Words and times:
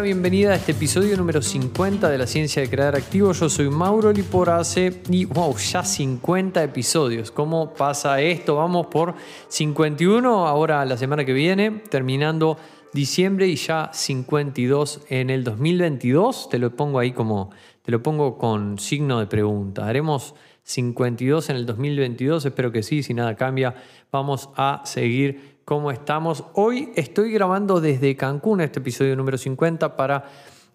Bienvenida 0.00 0.52
a 0.52 0.54
este 0.54 0.72
episodio 0.72 1.16
número 1.16 1.42
50 1.42 2.08
de 2.08 2.18
la 2.18 2.26
ciencia 2.28 2.62
de 2.62 2.70
crear 2.70 2.94
activos. 2.94 3.40
Yo 3.40 3.48
soy 3.48 3.68
Mauro 3.68 4.12
Liporace 4.12 5.02
y 5.10 5.24
wow, 5.24 5.56
ya 5.56 5.82
50 5.82 6.62
episodios. 6.62 7.32
¿Cómo 7.32 7.74
pasa 7.74 8.20
esto? 8.20 8.54
Vamos 8.56 8.86
por 8.86 9.16
51 9.48 10.46
ahora 10.46 10.84
la 10.84 10.96
semana 10.96 11.24
que 11.24 11.32
viene, 11.32 11.82
terminando 11.90 12.58
diciembre 12.92 13.48
y 13.48 13.56
ya 13.56 13.90
52 13.92 15.00
en 15.08 15.30
el 15.30 15.42
2022. 15.42 16.48
Te 16.48 16.58
lo 16.60 16.76
pongo 16.76 17.00
ahí 17.00 17.10
como, 17.10 17.50
te 17.82 17.90
lo 17.90 18.00
pongo 18.00 18.38
con 18.38 18.78
signo 18.78 19.18
de 19.18 19.26
pregunta. 19.26 19.88
Haremos 19.88 20.34
52 20.62 21.50
en 21.50 21.56
el 21.56 21.66
2022, 21.66 22.44
espero 22.44 22.70
que 22.70 22.84
sí, 22.84 23.02
si 23.02 23.14
nada 23.14 23.34
cambia, 23.34 23.74
vamos 24.12 24.50
a 24.54 24.82
seguir 24.84 25.57
¿Cómo 25.68 25.90
estamos? 25.90 26.44
Hoy 26.54 26.88
estoy 26.96 27.30
grabando 27.30 27.78
desde 27.78 28.16
Cancún 28.16 28.62
este 28.62 28.78
episodio 28.78 29.14
número 29.14 29.36
50 29.36 29.98
para, 29.98 30.24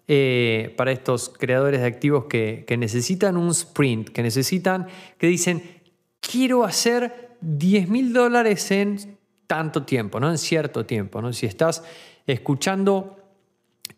eh, 0.06 0.72
para 0.76 0.92
estos 0.92 1.30
creadores 1.36 1.80
de 1.80 1.86
activos 1.88 2.26
que, 2.26 2.64
necesitan 2.78 3.36
un 3.36 3.48
sprint, 3.48 4.10
que 4.10 4.22
necesitan, 4.22 4.86
que 5.18 5.26
dicen, 5.26 5.80
quiero 6.20 6.62
hacer 6.62 7.36
10 7.40 7.88
mil 7.88 8.12
dólares 8.12 8.70
en 8.70 9.18
tanto 9.48 9.82
tiempo, 9.82 10.20
¿no? 10.20 10.30
en 10.30 10.38
cierto 10.38 10.86
tiempo. 10.86 11.20
¿no? 11.20 11.32
Si 11.32 11.46
estás 11.46 11.82
escuchando 12.24 13.16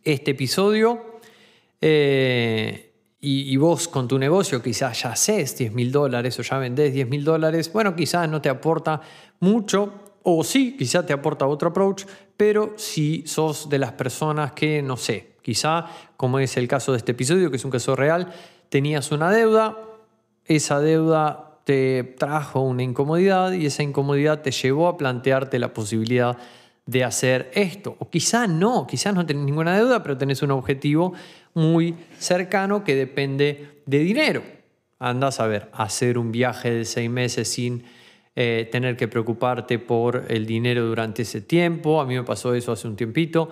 este 0.02 0.30
episodio 0.30 1.19
eh, 1.78 2.94
y, 3.20 3.52
y, 3.52 3.56
vos 3.58 3.86
con 3.86 4.08
tu 4.08 4.19
negocio 4.19 4.62
quizás 4.62 5.02
ya 5.02 5.11
haces 5.11 5.58
10 5.58 5.74
mil 5.74 5.92
dólares 5.92 6.39
o 6.39 6.42
ya 6.42 6.56
vendés 6.56 6.94
10 6.94 7.06
mil 7.06 7.22
dólares, 7.22 7.70
bueno, 7.70 7.94
quizás 7.94 8.30
no 8.30 8.41
te 8.41 8.48
aporta 8.48 9.02
mucho, 9.41 10.05
o 10.28 10.42
sí, 10.42 10.74
quizá 10.77 11.06
te 11.06 11.12
aporta 11.12 11.46
otro 11.46 11.69
approach, 11.69 12.05
pero 12.36 12.74
si 12.77 13.22
sos 13.28 13.69
de 13.69 13.78
las 13.78 13.92
personas 13.92 14.50
que, 14.50 14.83
no 14.83 14.96
sé, 14.96 15.34
quizá, 15.41 15.86
como 16.16 16.41
es 16.41 16.56
el 16.56 16.66
caso 16.66 16.91
de 16.91 16.98
este 16.98 17.12
episodio, 17.12 17.48
que 17.48 17.58
es 17.58 17.64
un 17.64 17.70
caso 17.70 17.94
real, 17.94 18.33
tenías 18.68 19.12
una 19.12 19.30
deuda, 19.30 19.78
esa 20.44 20.80
deuda 20.80 21.60
te 21.62 22.02
trajo 22.02 22.60
una 22.60 22.83
incomodidad 22.83 23.52
y 23.52 23.66
esa 23.66 23.84
incomodidad 23.84 24.42
te 24.42 24.50
llevó 24.50 24.88
a 24.88 24.96
plantearte 24.96 25.60
la 25.60 25.72
posibilidad 25.72 26.36
de 26.86 27.05
hacer 27.05 27.48
esto. 27.55 27.94
O 28.00 28.11
quizá 28.11 28.48
no, 28.48 28.84
quizás 28.88 29.14
no 29.14 29.24
tenés 29.24 29.44
ninguna 29.44 29.77
deuda, 29.77 30.02
pero 30.02 30.18
tenés 30.18 30.42
un 30.42 30.51
objetivo 30.51 31.12
muy 31.55 31.95
cercano 32.18 32.83
que 32.83 32.96
depende 32.96 33.80
de 33.86 33.98
dinero. 34.01 34.42
Andas 34.98 35.39
a 35.39 35.46
ver, 35.46 35.70
hacer 35.72 36.18
un 36.18 36.33
viaje 36.33 36.72
de 36.72 36.84
seis 36.84 37.08
meses 37.08 37.46
sin 37.46 37.84
eh, 38.39 38.69
tener 38.70 38.98
que 38.98 39.08
preocuparte 39.08 39.79
por 39.79 40.27
el 40.29 40.45
dinero 40.45 40.85
durante 40.85 41.23
ese 41.23 41.41
tiempo. 41.41 42.02
A 42.02 42.05
mí 42.05 42.14
me 42.14 42.23
pasó 42.23 42.52
eso 42.52 42.70
hace 42.70 42.86
un 42.86 42.95
tiempito. 42.95 43.48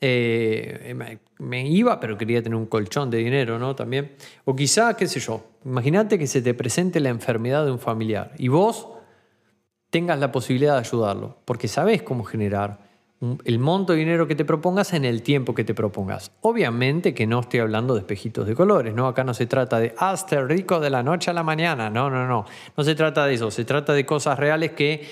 Eh, 0.00 0.92
me, 1.38 1.68
iba, 1.68 2.00
pero 2.00 2.18
quería 2.18 2.42
tener 2.42 2.56
un 2.56 2.66
colchón 2.66 3.10
de 3.10 3.18
dinero, 3.18 3.60
¿no? 3.60 3.76
También. 3.76 4.16
O 4.44 4.56
quizá, 4.56 4.96
qué 4.96 5.06
sé 5.06 5.20
yo, 5.20 5.44
imagínate 5.64 6.18
que 6.18 6.26
se 6.26 6.42
te 6.42 6.52
presente 6.52 6.98
la 6.98 7.10
enfermedad 7.10 7.64
de 7.64 7.70
un 7.70 7.78
familiar 7.78 8.32
y 8.36 8.48
vos 8.48 8.88
tengas 9.90 10.18
la 10.18 10.32
posibilidad 10.32 10.72
de 10.72 10.80
ayudarlo, 10.80 11.38
porque 11.44 11.68
sabes 11.68 12.02
cómo 12.02 12.24
generar 12.24 12.80
el 13.20 13.58
monto 13.58 13.92
de 13.92 14.00
dinero 14.00 14.26
que 14.26 14.34
te 14.34 14.44
propongas 14.44 14.92
en 14.92 15.04
el 15.04 15.22
tiempo 15.22 15.54
que 15.54 15.64
te 15.64 15.74
propongas. 15.74 16.32
Obviamente 16.42 17.14
que 17.14 17.26
no 17.26 17.40
estoy 17.40 17.60
hablando 17.60 17.94
de 17.94 18.00
espejitos 18.00 18.46
de 18.46 18.54
colores, 18.54 18.94
¿no? 18.94 19.06
Acá 19.06 19.24
no 19.24 19.34
se 19.34 19.46
trata 19.46 19.78
de, 19.78 19.94
ah, 19.98 20.14
rico 20.46 20.80
de 20.80 20.90
la 20.90 21.02
noche 21.02 21.30
a 21.30 21.34
la 21.34 21.42
mañana. 21.42 21.90
No, 21.90 22.10
no, 22.10 22.26
no. 22.26 22.44
No 22.76 22.84
se 22.84 22.94
trata 22.94 23.24
de 23.26 23.34
eso. 23.34 23.50
Se 23.50 23.64
trata 23.64 23.92
de 23.94 24.04
cosas 24.04 24.38
reales 24.38 24.72
que 24.72 25.06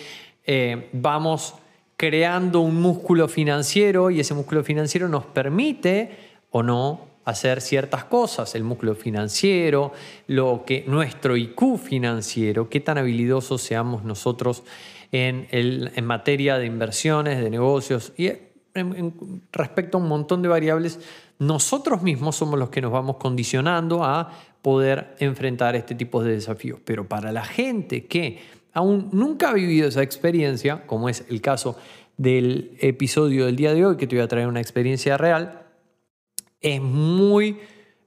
eh, 0.44 0.90
vamos 0.92 1.54
creando 1.96 2.60
un 2.60 2.80
músculo 2.80 3.28
financiero 3.28 4.10
y 4.10 4.20
ese 4.20 4.34
músculo 4.34 4.64
financiero 4.64 5.08
nos 5.08 5.24
permite 5.24 6.19
o 6.50 6.62
no 6.62 7.12
hacer 7.25 7.60
ciertas 7.60 8.05
cosas, 8.05 8.55
el 8.55 8.65
músculo 8.65 8.94
financiero, 8.94 9.93
lo 10.27 10.65
que 10.66 10.84
nuestro 10.87 11.37
IQ 11.37 11.78
financiero, 11.78 12.69
qué 12.69 12.81
tan 12.81 12.99
habilidosos 12.99 13.62
seamos 13.62 14.05
nosotros 14.05 14.65
en, 15.12 15.47
en 15.50 16.05
materia 16.05 16.59
de 16.59 16.66
inversiones, 16.66 17.41
de 17.41 17.50
negocios 17.50 18.12
y 18.16 18.31
respecto 19.53 19.99
a 19.99 20.00
un 20.00 20.09
montón 20.09 20.43
de 20.43 20.49
variables, 20.49 20.99
nosotros 21.38 22.03
mismos 22.03 22.37
somos 22.37 22.59
los 22.59 22.71
que 22.71 22.81
nos 22.81 22.93
vamos 22.93 23.16
condicionando 23.16 24.05
a 24.05 24.32
poder 24.62 25.15
enfrentar 25.19 25.77
este 25.77 25.94
tipo 25.94 26.22
de 26.22 26.32
desafíos. 26.32 26.78
Pero 26.84 27.09
para 27.09 27.32
la 27.32 27.44
gente 27.44 28.06
que 28.06 28.41
aún 28.72 29.09
nunca 29.12 29.50
ha 29.50 29.53
vivido 29.53 29.88
esa 29.88 30.03
experiencia, 30.03 30.87
como 30.87 31.09
es 31.09 31.25
el 31.28 31.41
caso 31.41 31.77
del 32.16 32.77
episodio 32.81 33.47
del 33.47 33.56
día 33.56 33.75
de 33.75 33.84
hoy, 33.84 33.97
que 33.97 34.06
te 34.06 34.16
voy 34.16 34.25
a 34.25 34.28
traer 34.28 34.47
una 34.47 34.61
experiencia 34.61 35.19
real, 35.19 35.62
es 36.62 36.81
muy, 36.81 37.61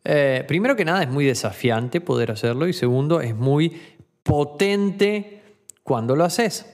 eh, 0.04 0.44
primero 0.48 0.76
que 0.76 0.86
nada, 0.86 1.04
es 1.04 1.10
muy 1.10 1.26
desafiante 1.26 2.02
poder 2.02 2.32
hacerlo 2.32 2.68
y 2.68 2.74
segundo, 2.74 3.22
es 3.22 3.36
muy 3.36 3.80
potente 4.24 5.44
cuando 5.84 6.16
lo 6.16 6.24
haces. 6.24 6.66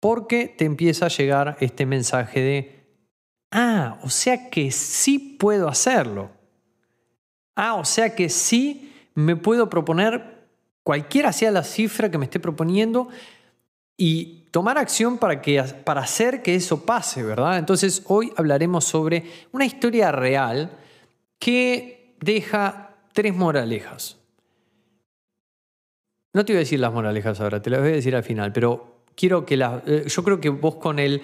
Porque 0.00 0.48
te 0.48 0.64
empieza 0.64 1.06
a 1.06 1.10
llegar 1.10 1.56
este 1.60 1.84
mensaje 1.86 2.40
de, 2.40 2.84
ah, 3.50 3.98
o 4.02 4.10
sea 4.10 4.48
que 4.50 4.70
sí 4.70 5.36
puedo 5.38 5.68
hacerlo. 5.68 6.30
Ah, 7.54 7.74
o 7.74 7.84
sea 7.84 8.14
que 8.14 8.28
sí 8.30 8.92
me 9.14 9.36
puedo 9.36 9.68
proponer 9.68 10.40
cualquiera 10.82 11.32
sea 11.32 11.50
la 11.50 11.62
cifra 11.62 12.10
que 12.10 12.18
me 12.18 12.24
esté 12.24 12.40
proponiendo 12.40 13.08
y 13.96 14.46
tomar 14.50 14.78
acción 14.78 15.18
para, 15.18 15.42
que, 15.42 15.62
para 15.84 16.00
hacer 16.00 16.42
que 16.42 16.54
eso 16.54 16.86
pase, 16.86 17.22
¿verdad? 17.22 17.58
Entonces 17.58 18.02
hoy 18.06 18.32
hablaremos 18.36 18.84
sobre 18.84 19.24
una 19.52 19.66
historia 19.66 20.10
real 20.10 20.70
que 21.40 22.14
deja 22.20 22.94
tres 23.12 23.34
moralejas. 23.34 24.18
No 26.32 26.44
te 26.44 26.52
voy 26.52 26.58
a 26.58 26.60
decir 26.60 26.78
las 26.78 26.92
moralejas 26.92 27.40
ahora, 27.40 27.60
te 27.60 27.70
las 27.70 27.80
voy 27.80 27.88
a 27.88 27.94
decir 27.94 28.14
al 28.14 28.22
final, 28.22 28.52
pero 28.52 29.02
quiero 29.16 29.44
que 29.44 29.56
la, 29.56 29.82
eh, 29.84 30.04
yo 30.06 30.22
creo 30.22 30.40
que 30.40 30.50
vos 30.50 30.76
con 30.76 31.00
el, 31.00 31.22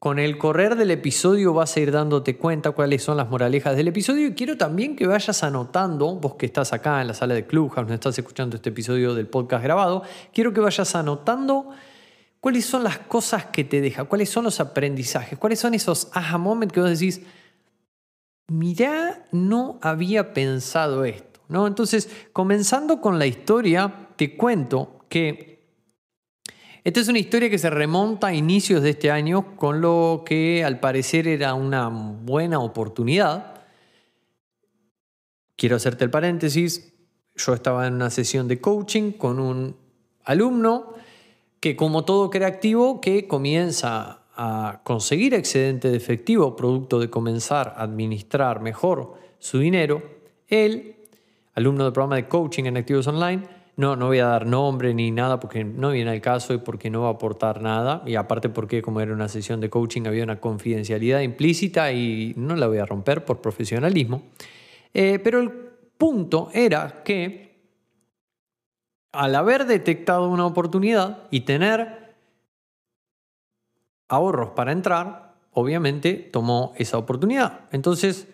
con 0.00 0.18
el 0.18 0.36
correr 0.36 0.74
del 0.74 0.90
episodio 0.90 1.52
vas 1.52 1.76
a 1.76 1.80
ir 1.80 1.92
dándote 1.92 2.36
cuenta 2.36 2.72
cuáles 2.72 3.04
son 3.04 3.18
las 3.18 3.28
moralejas 3.28 3.76
del 3.76 3.88
episodio 3.88 4.26
y 4.26 4.34
quiero 4.34 4.56
también 4.56 4.96
que 4.96 5.06
vayas 5.06 5.44
anotando, 5.44 6.16
vos 6.16 6.34
que 6.34 6.46
estás 6.46 6.72
acá 6.72 7.00
en 7.00 7.06
la 7.06 7.14
sala 7.14 7.34
de 7.34 7.46
Clubhouse, 7.46 7.86
no 7.86 7.94
estás 7.94 8.18
escuchando 8.18 8.56
este 8.56 8.70
episodio 8.70 9.14
del 9.14 9.28
podcast 9.28 9.62
grabado, 9.62 10.02
quiero 10.32 10.52
que 10.52 10.60
vayas 10.60 10.96
anotando 10.96 11.68
cuáles 12.40 12.64
son 12.64 12.82
las 12.82 12.98
cosas 12.98 13.46
que 13.46 13.64
te 13.64 13.80
deja, 13.80 14.04
cuáles 14.04 14.30
son 14.30 14.44
los 14.44 14.58
aprendizajes, 14.58 15.38
cuáles 15.38 15.60
son 15.60 15.74
esos 15.74 16.08
aha 16.14 16.38
moments 16.38 16.72
que 16.72 16.80
vos 16.80 16.90
decís, 16.90 17.20
mirá, 18.48 19.26
no 19.30 19.78
había 19.82 20.34
pensado 20.34 21.04
esto. 21.04 21.40
¿no? 21.48 21.66
Entonces, 21.66 22.10
comenzando 22.32 23.00
con 23.00 23.18
la 23.18 23.26
historia, 23.26 24.08
te 24.16 24.36
cuento 24.36 25.04
que 25.08 25.58
esta 26.84 27.00
es 27.00 27.08
una 27.08 27.18
historia 27.18 27.50
que 27.50 27.58
se 27.58 27.70
remonta 27.70 28.28
a 28.28 28.34
inicios 28.34 28.82
de 28.82 28.90
este 28.90 29.10
año, 29.10 29.56
con 29.56 29.80
lo 29.80 30.22
que 30.24 30.64
al 30.64 30.80
parecer 30.80 31.28
era 31.28 31.54
una 31.54 31.88
buena 31.88 32.60
oportunidad. 32.60 33.62
Quiero 35.56 35.76
hacerte 35.76 36.04
el 36.04 36.10
paréntesis. 36.10 36.94
Yo 37.34 37.52
estaba 37.52 37.86
en 37.86 37.94
una 37.94 38.10
sesión 38.10 38.48
de 38.48 38.60
coaching 38.60 39.12
con 39.12 39.38
un 39.38 39.76
alumno 40.24 40.94
que 41.60 41.76
como 41.76 42.04
todo 42.04 42.30
creativo 42.30 43.00
que 43.00 43.26
comienza 43.26 44.22
a 44.40 44.82
conseguir 44.84 45.34
excedente 45.34 45.90
de 45.90 45.96
efectivo 45.96 46.54
producto 46.54 47.00
de 47.00 47.10
comenzar 47.10 47.74
a 47.76 47.82
administrar 47.82 48.60
mejor 48.60 49.14
su 49.40 49.58
dinero, 49.58 50.00
él, 50.46 50.94
alumno 51.54 51.82
del 51.82 51.92
programa 51.92 52.14
de 52.14 52.28
coaching 52.28 52.64
en 52.64 52.76
activos 52.76 53.08
online, 53.08 53.42
No, 53.76 53.94
no 53.94 54.06
voy 54.06 54.18
a 54.18 54.26
dar 54.26 54.44
nombre 54.44 54.92
ni 54.92 55.12
nada 55.12 55.38
porque 55.38 55.62
no 55.62 55.92
viene 55.92 56.10
al 56.10 56.20
caso 56.20 56.52
y 56.52 56.58
porque 56.58 56.90
no 56.90 57.02
va 57.02 57.08
a 57.08 57.12
aportar 57.12 57.62
nada. 57.62 58.02
Y 58.06 58.16
aparte 58.16 58.48
porque 58.48 58.82
como 58.82 59.00
era 59.00 59.12
una 59.12 59.28
sesión 59.28 59.60
de 59.60 59.70
coaching 59.70 60.02
había 60.06 60.24
una 60.24 60.40
confidencialidad 60.40 61.20
implícita 61.20 61.92
y 61.92 62.34
no 62.36 62.56
la 62.56 62.66
voy 62.66 62.78
a 62.78 62.86
romper 62.86 63.24
por 63.24 63.40
profesionalismo. 63.40 64.22
Eh, 64.92 65.20
pero 65.22 65.40
el 65.40 65.50
punto 65.96 66.48
era 66.52 67.02
que 67.04 67.56
al 69.12 69.34
haber 69.36 69.64
detectado 69.64 70.28
una 70.28 70.46
oportunidad 70.46 71.28
y 71.30 71.42
tener 71.42 72.07
ahorros 74.08 74.50
para 74.50 74.72
entrar, 74.72 75.34
obviamente 75.52 76.14
tomó 76.14 76.72
esa 76.76 76.98
oportunidad. 76.98 77.60
Entonces, 77.72 78.28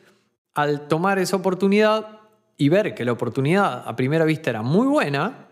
al 0.54 0.88
tomar 0.88 1.18
esa 1.18 1.36
oportunidad 1.36 2.20
y 2.56 2.68
ver 2.68 2.94
que 2.94 3.04
la 3.04 3.12
oportunidad 3.12 3.82
a 3.86 3.96
primera 3.96 4.24
vista 4.24 4.50
era 4.50 4.62
muy 4.62 4.86
buena, 4.86 5.48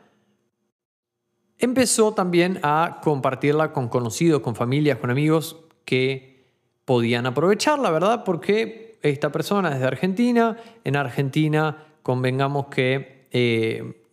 empezó 1.58 2.12
también 2.12 2.60
a 2.62 3.00
compartirla 3.02 3.72
con 3.72 3.88
conocidos, 3.88 4.40
con 4.40 4.54
familias, 4.54 4.98
con 4.98 5.10
amigos 5.10 5.56
que 5.84 6.44
podían 6.84 7.26
aprovecharla, 7.26 7.90
¿verdad? 7.90 8.24
Porque 8.24 8.98
esta 9.02 9.32
persona 9.32 9.72
es 9.72 9.80
de 9.80 9.86
Argentina, 9.86 10.56
en 10.84 10.96
Argentina 10.96 11.86
convengamos 12.02 12.66
que 12.66 13.28
eh, 13.30 14.06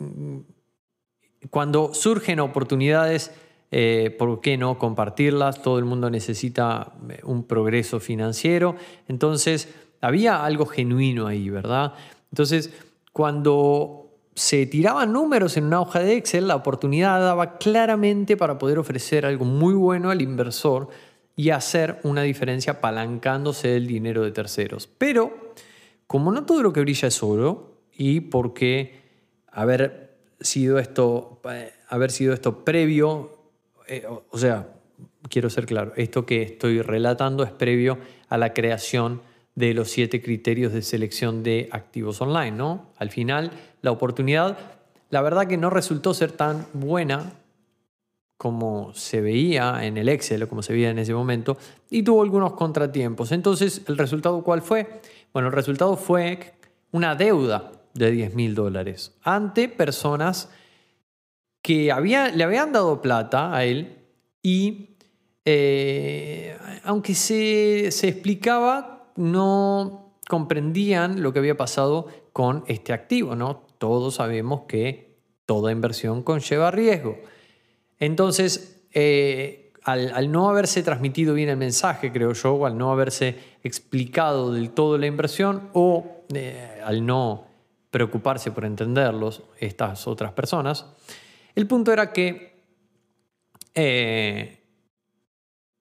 cuando 1.49 1.93
surgen 1.93 2.39
oportunidades, 2.39 3.33
eh, 3.71 4.15
¿por 4.17 4.41
qué 4.41 4.57
no 4.57 4.77
compartirlas? 4.77 5.61
Todo 5.61 5.79
el 5.79 5.85
mundo 5.85 6.09
necesita 6.09 6.93
eh, 7.09 7.19
un 7.23 7.43
progreso 7.43 7.99
financiero. 7.99 8.75
Entonces, 9.07 9.69
había 10.01 10.43
algo 10.43 10.65
genuino 10.65 11.27
ahí, 11.27 11.49
¿verdad? 11.49 11.93
Entonces, 12.31 12.71
cuando 13.13 14.09
se 14.33 14.65
tiraban 14.65 15.11
números 15.11 15.57
en 15.57 15.65
una 15.65 15.81
hoja 15.81 15.99
de 15.99 16.15
Excel, 16.15 16.47
la 16.47 16.55
oportunidad 16.55 17.19
daba 17.19 17.57
claramente 17.57 18.37
para 18.37 18.57
poder 18.57 18.79
ofrecer 18.79 19.25
algo 19.25 19.45
muy 19.45 19.73
bueno 19.73 20.09
al 20.09 20.21
inversor 20.21 20.89
y 21.35 21.51
hacer 21.51 21.99
una 22.03 22.23
diferencia 22.23 22.73
apalancándose 22.73 23.75
el 23.75 23.87
dinero 23.87 24.23
de 24.23 24.31
terceros. 24.31 24.87
Pero, 24.97 25.53
como 26.07 26.31
no 26.31 26.45
todo 26.45 26.63
lo 26.63 26.73
que 26.73 26.81
brilla 26.81 27.07
es 27.07 27.21
oro, 27.21 27.75
y 27.93 28.21
porque 28.21 29.01
haber 29.51 30.15
sido 30.39 30.79
esto, 30.79 31.41
eh, 31.49 31.73
haber 31.89 32.11
sido 32.11 32.33
esto 32.33 32.63
previo, 32.63 33.38
eh, 33.89 34.05
o 34.07 34.37
sea, 34.37 34.69
quiero 35.29 35.49
ser 35.49 35.65
claro, 35.65 35.93
esto 35.95 36.25
que 36.25 36.41
estoy 36.43 36.81
relatando 36.81 37.43
es 37.43 37.51
previo 37.51 37.97
a 38.29 38.37
la 38.37 38.53
creación 38.53 39.21
de 39.55 39.73
los 39.73 39.89
siete 39.89 40.21
criterios 40.21 40.71
de 40.71 40.81
selección 40.81 41.43
de 41.43 41.69
activos 41.71 42.21
online, 42.21 42.51
¿no? 42.51 42.93
Al 42.97 43.09
final, 43.09 43.51
la 43.81 43.91
oportunidad, 43.91 44.57
la 45.09 45.21
verdad 45.21 45.47
que 45.47 45.57
no 45.57 45.69
resultó 45.69 46.13
ser 46.13 46.31
tan 46.31 46.65
buena 46.73 47.33
como 48.37 48.93
se 48.93 49.19
veía 49.19 49.85
en 49.85 49.97
el 49.97 50.07
Excel 50.07 50.43
o 50.43 50.47
como 50.47 50.61
se 50.61 50.71
veía 50.71 50.91
en 50.91 50.99
ese 50.99 51.13
momento, 51.13 51.57
y 51.89 52.03
tuvo 52.03 52.21
algunos 52.21 52.53
contratiempos. 52.53 53.33
Entonces, 53.33 53.81
¿el 53.87 53.97
resultado 53.97 54.41
cuál 54.43 54.61
fue? 54.61 55.01
Bueno, 55.33 55.49
el 55.49 55.53
resultado 55.53 55.97
fue 55.97 56.53
una 56.91 57.15
deuda 57.15 57.73
de 57.93 58.11
10 58.11 58.35
mil 58.35 58.55
dólares 58.55 59.17
ante 59.23 59.67
personas 59.67 60.49
que 61.61 61.93
le 62.33 62.43
habían 62.43 62.71
dado 62.71 63.01
plata 63.01 63.55
a 63.55 63.65
él 63.65 63.97
y 64.41 64.97
eh, 65.45 66.57
aunque 66.83 67.15
se, 67.15 67.91
se 67.91 68.07
explicaba 68.07 69.11
no 69.15 70.13
comprendían 70.27 71.21
lo 71.21 71.33
que 71.33 71.39
había 71.39 71.57
pasado 71.57 72.07
con 72.33 72.63
este 72.67 72.93
activo, 72.93 73.35
¿no? 73.35 73.63
Todos 73.79 74.15
sabemos 74.15 74.61
que 74.67 75.17
toda 75.45 75.71
inversión 75.71 76.21
conlleva 76.21 76.69
riesgo. 76.69 77.17
Entonces, 77.99 78.85
eh, 78.93 79.73
al, 79.83 80.31
no 80.31 80.49
haberse 80.49 80.83
transmitido 80.83 81.33
bien 81.33 81.49
el 81.49 81.57
mensaje, 81.57 82.11
creo 82.11 82.33
yo, 82.33 82.53
o 82.53 82.65
al 82.65 82.77
no 82.77 82.91
haberse 82.91 83.37
explicado 83.63 84.53
del 84.53 84.69
todo 84.69 84.97
la 84.97 85.07
inversión, 85.07 85.69
o 85.73 86.23
eh, 86.33 86.79
al 86.85 87.05
no 87.05 87.45
preocuparse 87.89 88.51
por 88.51 88.65
entenderlos 88.65 89.41
estas 89.59 90.07
otras 90.07 90.31
personas, 90.33 90.85
el 91.55 91.67
punto 91.67 91.91
era 91.91 92.11
que 92.11 92.63
eh, 93.75 94.59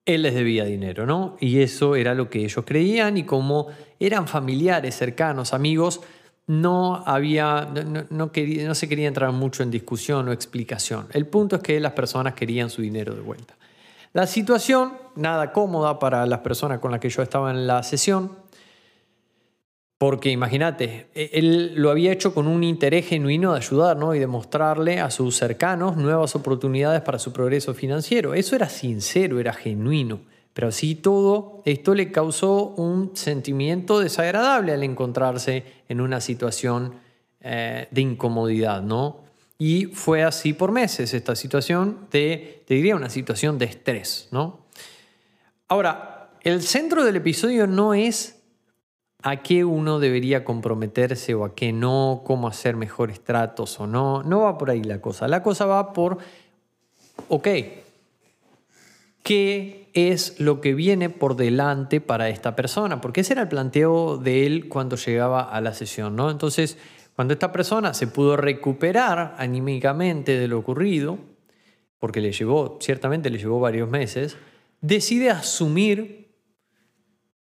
él 0.05 0.21
les 0.21 0.33
debía 0.33 0.65
dinero, 0.65 1.05
¿no? 1.05 1.37
Y 1.39 1.59
eso 1.59 1.95
era 1.95 2.13
lo 2.13 2.29
que 2.29 2.43
ellos 2.43 2.65
creían 2.65 3.17
y 3.17 3.23
como 3.23 3.67
eran 3.99 4.27
familiares, 4.27 4.95
cercanos, 4.95 5.53
amigos, 5.53 6.01
no, 6.47 7.03
había, 7.05 7.69
no, 8.09 8.31
no 8.31 8.75
se 8.75 8.89
quería 8.89 9.07
entrar 9.07 9.31
mucho 9.31 9.61
en 9.61 9.69
discusión 9.69 10.27
o 10.27 10.31
explicación. 10.31 11.07
El 11.13 11.27
punto 11.27 11.57
es 11.57 11.61
que 11.61 11.79
las 11.79 11.91
personas 11.91 12.33
querían 12.33 12.71
su 12.71 12.81
dinero 12.81 13.13
de 13.13 13.21
vuelta. 13.21 13.55
La 14.13 14.25
situación, 14.25 14.93
nada 15.15 15.51
cómoda 15.51 15.99
para 15.99 16.25
las 16.25 16.39
personas 16.39 16.79
con 16.79 16.89
las 16.89 16.99
que 16.99 17.09
yo 17.09 17.21
estaba 17.21 17.51
en 17.51 17.67
la 17.67 17.83
sesión, 17.83 18.31
porque 19.99 20.31
imagínate, 20.31 21.09
e, 21.13 21.29
él 21.33 21.73
lo 21.75 21.91
había 21.91 22.13
hecho 22.13 22.33
con 22.33 22.47
un 22.47 22.63
interés 22.63 23.05
genuino 23.07 23.51
de 23.51 23.59
ayudar 23.59 23.97
¿no? 23.97 24.15
y 24.15 24.19
de 24.19 24.27
mostrarle 24.27 25.01
a 25.01 25.11
sus 25.11 25.35
cercanos 25.35 25.97
nuevas 25.97 26.35
oportunidades 26.35 27.01
para 27.01 27.19
su 27.19 27.33
progreso 27.33 27.73
financiero. 27.73 28.33
Eso 28.33 28.55
era 28.55 28.69
sincero, 28.69 29.39
era 29.39 29.53
genuino. 29.53 30.21
Pero 30.53 30.69
así 30.69 30.95
todo, 30.95 31.61
esto 31.65 31.93
le 31.93 32.11
causó 32.11 32.67
un 32.77 33.11
sentimiento 33.15 33.99
desagradable 33.99 34.71
al 34.71 34.83
encontrarse 34.83 35.65
en 35.89 35.99
una 35.99 36.21
situación 36.21 36.93
eh, 37.41 37.87
de 37.91 38.01
incomodidad, 38.01 38.81
¿no? 38.81 39.21
Y 39.57 39.87
fue 39.87 40.23
así 40.23 40.53
por 40.53 40.71
meses 40.71 41.13
esta 41.13 41.35
situación 41.35 42.07
de, 42.09 42.63
diría, 42.69 42.95
una 42.95 43.09
situación 43.09 43.57
de 43.57 43.65
estrés, 43.65 44.29
¿no? 44.31 44.61
Ahora, 45.67 46.31
el 46.41 46.61
centro 46.61 47.03
del 47.03 47.17
episodio 47.17 47.67
no 47.67 47.93
es 47.93 48.38
a 49.21 49.41
qué 49.43 49.65
uno 49.65 49.99
debería 49.99 50.45
comprometerse 50.45 51.35
o 51.35 51.43
a 51.43 51.53
qué 51.53 51.73
no, 51.73 52.21
cómo 52.25 52.47
hacer 52.47 52.75
mejores 52.75 53.21
tratos 53.21 53.79
o 53.79 53.87
no. 53.87 54.23
No 54.23 54.41
va 54.41 54.57
por 54.57 54.69
ahí 54.69 54.83
la 54.83 55.01
cosa. 55.01 55.27
La 55.27 55.43
cosa 55.43 55.65
va 55.65 55.91
por, 55.91 56.19
ok, 57.27 57.47
¿qué 59.23 59.89
es 59.93 60.39
lo 60.39 60.61
que 60.61 60.73
viene 60.73 61.09
por 61.09 61.35
delante 61.35 61.99
para 61.99 62.29
esta 62.29 62.55
persona? 62.55 63.01
Porque 63.01 63.21
ese 63.21 63.33
era 63.33 63.41
el 63.41 63.49
planteo 63.49 64.17
de 64.17 64.45
él 64.45 64.69
cuando 64.69 64.95
llegaba 64.95 65.41
a 65.41 65.59
la 65.59 65.73
sesión, 65.73 66.15
¿no? 66.15 66.31
Entonces, 66.31 66.77
cuando 67.15 67.33
esta 67.33 67.51
persona 67.51 67.93
se 67.93 68.07
pudo 68.07 68.37
recuperar 68.37 69.35
anímicamente 69.37 70.39
de 70.39 70.47
lo 70.47 70.59
ocurrido, 70.59 71.17
porque 71.99 72.21
le 72.21 72.31
llevó, 72.31 72.77
ciertamente 72.79 73.29
le 73.29 73.37
llevó 73.37 73.59
varios 73.59 73.89
meses, 73.89 74.37
decide 74.79 75.29
asumir 75.29 76.29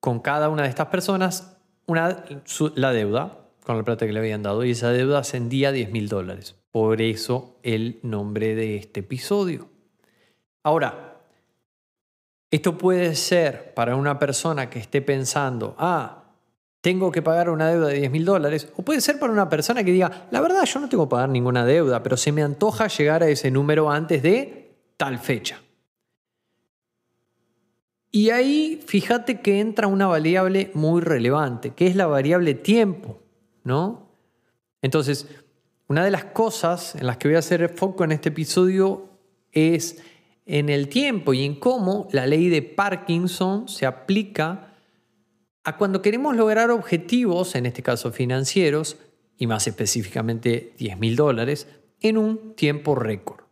con 0.02 0.20
cada 0.20 0.50
una 0.50 0.64
de 0.64 0.70
estas 0.70 0.88
personas 0.88 1.61
una, 1.92 2.26
la 2.76 2.92
deuda 2.92 3.38
con 3.64 3.78
la 3.78 3.84
plata 3.84 4.06
que 4.06 4.14
le 4.14 4.20
habían 4.20 4.44
dado 4.44 4.64
y 4.66 4.72
esa 4.72 4.90
deuda 4.92 5.20
ascendía 5.20 5.70
a 5.70 5.72
10 5.72 5.92
mil 5.92 6.10
dólares. 6.10 6.56
Por 6.72 7.02
eso 7.02 7.58
el 7.64 8.00
nombre 8.02 8.56
de 8.56 8.78
este 8.78 9.02
episodio. 9.02 9.70
Ahora, 10.64 11.20
esto 12.50 12.78
puede 12.78 13.16
ser 13.16 13.74
para 13.74 13.96
una 13.96 14.20
persona 14.20 14.70
que 14.70 14.80
esté 14.80 15.02
pensando, 15.02 15.76
ah, 15.78 16.24
tengo 16.82 17.12
que 17.12 17.22
pagar 17.22 17.50
una 17.50 17.70
deuda 17.70 17.88
de 17.88 18.00
10 18.00 18.12
mil 18.12 18.26
dólares, 18.26 18.68
o 18.76 18.82
puede 18.82 19.02
ser 19.02 19.20
para 19.20 19.32
una 19.32 19.50
persona 19.50 19.84
que 19.84 19.92
diga, 19.92 20.28
la 20.32 20.42
verdad 20.42 20.66
yo 20.66 20.80
no 20.80 20.90
tengo 20.90 21.08
que 21.08 21.12
pagar 21.12 21.30
ninguna 21.30 21.66
deuda, 21.66 22.02
pero 22.04 22.18
se 22.18 22.32
me 22.32 22.42
antoja 22.42 22.88
llegar 22.88 23.24
a 23.24 23.30
ese 23.30 23.52
número 23.52 23.92
antes 23.92 24.24
de 24.24 24.76
tal 24.98 25.20
fecha. 25.20 25.62
Y 28.12 28.30
ahí 28.32 28.82
fíjate 28.86 29.40
que 29.40 29.60
entra 29.60 29.88
una 29.88 30.08
variable 30.08 30.70
muy 30.74 31.02
relevante, 31.02 31.72
que 31.72 31.88
es 31.88 31.96
la 31.96 32.08
variable 32.08 32.54
tiempo, 32.54 33.22
¿no? 33.64 34.10
Entonces, 34.82 35.28
una 35.88 36.04
de 36.04 36.12
las 36.12 36.26
cosas 36.26 36.96
en 36.96 37.08
las 37.08 37.18
que 37.18 37.30
voy 37.30 37.36
a 37.36 37.40
hacer 37.40 37.70
foco 37.70 38.04
en 38.04 38.12
este 38.12 38.30
episodio 38.30 39.10
es 39.52 40.02
en 40.46 40.70
el 40.70 40.90
tiempo 40.90 41.34
y 41.34 41.46
en 41.46 41.56
cómo 41.56 42.10
la 42.12 42.26
ley 42.28 42.50
de 42.50 42.62
Parkinson 42.62 43.70
se 43.70 43.86
aplica 43.86 44.74
a 45.64 45.78
cuando 45.78 46.02
queremos 46.02 46.36
lograr 46.36 46.72
objetivos, 46.72 47.56
en 47.56 47.66
este 47.66 47.84
caso 47.84 48.12
financieros, 48.12 48.98
y 49.38 49.48
más 49.48 49.68
específicamente 49.68 50.74
10 50.78 50.98
mil 51.00 51.16
dólares, 51.16 51.68
en 52.02 52.18
un 52.18 52.56
tiempo 52.56 52.96
récord. 52.96 53.46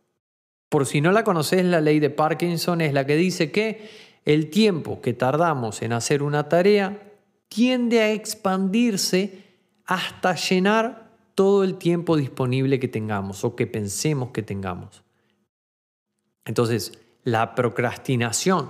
Por 0.69 0.85
si 0.85 1.01
no 1.01 1.11
la 1.11 1.23
conoces, 1.23 1.63
la 1.65 1.81
ley 1.81 1.99
de 1.99 2.09
Parkinson 2.09 2.81
es 2.81 2.93
la 2.93 3.05
que 3.05 3.15
dice 3.15 3.51
que 3.51 4.08
el 4.29 4.51
tiempo 4.51 5.01
que 5.01 5.13
tardamos 5.13 5.81
en 5.81 5.91
hacer 5.91 6.21
una 6.21 6.49
tarea 6.49 7.01
tiende 7.47 8.01
a 8.01 8.11
expandirse 8.11 9.43
hasta 9.87 10.35
llenar 10.35 11.09
todo 11.33 11.63
el 11.63 11.79
tiempo 11.79 12.15
disponible 12.15 12.79
que 12.79 12.87
tengamos 12.87 13.43
o 13.43 13.55
que 13.55 13.65
pensemos 13.65 14.29
que 14.29 14.43
tengamos. 14.43 15.01
Entonces, 16.45 16.99
la 17.23 17.55
procrastinación 17.55 18.69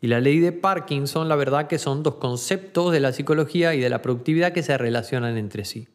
y 0.00 0.06
la 0.06 0.20
ley 0.20 0.40
de 0.40 0.52
Parkinson, 0.52 1.28
la 1.28 1.36
verdad 1.36 1.66
que 1.66 1.78
son 1.78 2.02
dos 2.02 2.14
conceptos 2.14 2.90
de 2.90 3.00
la 3.00 3.12
psicología 3.12 3.74
y 3.74 3.80
de 3.80 3.90
la 3.90 4.00
productividad 4.00 4.54
que 4.54 4.62
se 4.62 4.78
relacionan 4.78 5.36
entre 5.36 5.66
sí. 5.66 5.86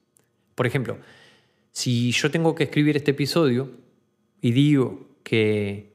Por 0.54 0.68
ejemplo, 0.68 1.00
si 1.72 2.12
yo 2.12 2.30
tengo 2.30 2.54
que 2.54 2.66
escribir 2.66 2.96
este 2.96 3.10
episodio 3.10 3.72
y 4.40 4.52
digo 4.52 5.08
que 5.24 5.89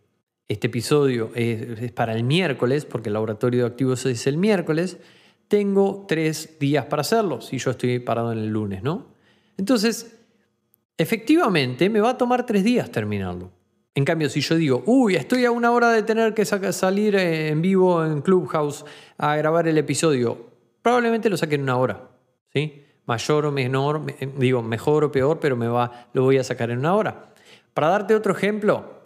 este 0.49 0.67
episodio 0.67 1.31
es, 1.35 1.93
para 1.93 2.15
el 2.15 2.25
miércoles, 2.25 2.85
porque 2.85 3.09
el 3.09 3.15
laboratorio 3.15 3.63
de 3.63 3.67
activos 3.67 4.05
es 4.07 4.27
el 4.27 4.37
miércoles, 4.37 4.99
tengo 5.49 6.05
tres 6.09 6.59
días 6.59 6.87
para 6.87 7.01
hacerlo, 7.01 7.41
si 7.41 7.59
yo 7.59 7.71
estoy 7.71 7.99
parado 7.99 8.33
en 8.33 8.39
el 8.39 8.49
lunes, 8.49 8.83
¿no? 8.83 9.07
Entonces, 9.57 10.17
efectivamente, 10.97 11.89
me 11.89 12.01
va 12.01 12.11
a 12.11 12.19
tomar 12.19 12.45
tres 12.45 12.65
días 12.65 12.91
terminarlo. 12.91 13.53
En 13.95 14.05
cambio, 14.05 14.29
si 14.29 14.41
yo 14.41 14.57
digo, 14.57 14.83
uy, 14.87 15.15
estoy 15.15 15.45
a 15.45 15.53
una 15.53 15.71
hora 15.71 15.91
de 15.91 16.03
tener 16.03 16.35
que 16.35 16.45
salir 16.45 17.15
en 17.15 17.63
vivo 17.63 18.05
en 18.05 18.23
Clubhouse 18.23 18.85
a 19.17 19.37
grabar 19.37 19.69
el 19.69 19.79
episodio, 19.79 20.51
probablemente 20.83 21.31
lo 21.31 21.37
saque 21.37 21.55
en 21.55 21.63
una 21.63 21.77
hora, 21.77 22.09
¿sí? 22.53 22.83
Mayor 23.07 23.47
o 23.47 23.53
menor, 23.53 24.03
digo, 24.37 24.63
mejor 24.63 25.05
o 25.05 25.13
peor, 25.13 25.39
pero 25.39 25.57
me 25.57 25.69
va, 25.69 26.09
lo 26.13 26.23
voy 26.23 26.39
a 26.39 26.45
sacar 26.45 26.71
en 26.71 26.79
una 26.79 26.95
hora. 26.95 27.33
Para 27.73 27.89
darte 27.89 28.15
otro 28.15 28.35
ejemplo, 28.35 29.03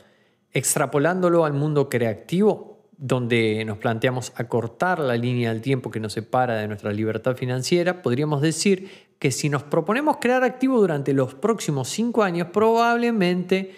extrapolándolo 0.53 1.45
al 1.45 1.53
mundo 1.53 1.89
creativo, 1.89 2.79
donde 2.97 3.65
nos 3.65 3.79
planteamos 3.79 4.33
acortar 4.37 4.99
la 4.99 5.17
línea 5.17 5.53
del 5.53 5.63
tiempo 5.63 5.91
que 5.91 6.01
nos 6.01 6.15
separa 6.15 6.57
de 6.57 6.67
nuestra 6.67 6.93
libertad 6.93 7.37
financiera, 7.37 8.03
podríamos 8.03 8.43
decir 8.43 9.09
que 9.19 9.31
si 9.31 9.49
nos 9.49 9.63
proponemos 9.63 10.17
crear 10.21 10.43
activo 10.43 10.81
durante 10.81 11.13
los 11.13 11.35
próximos 11.35 11.89
cinco 11.89 12.23
años, 12.23 12.49
probablemente 12.53 13.75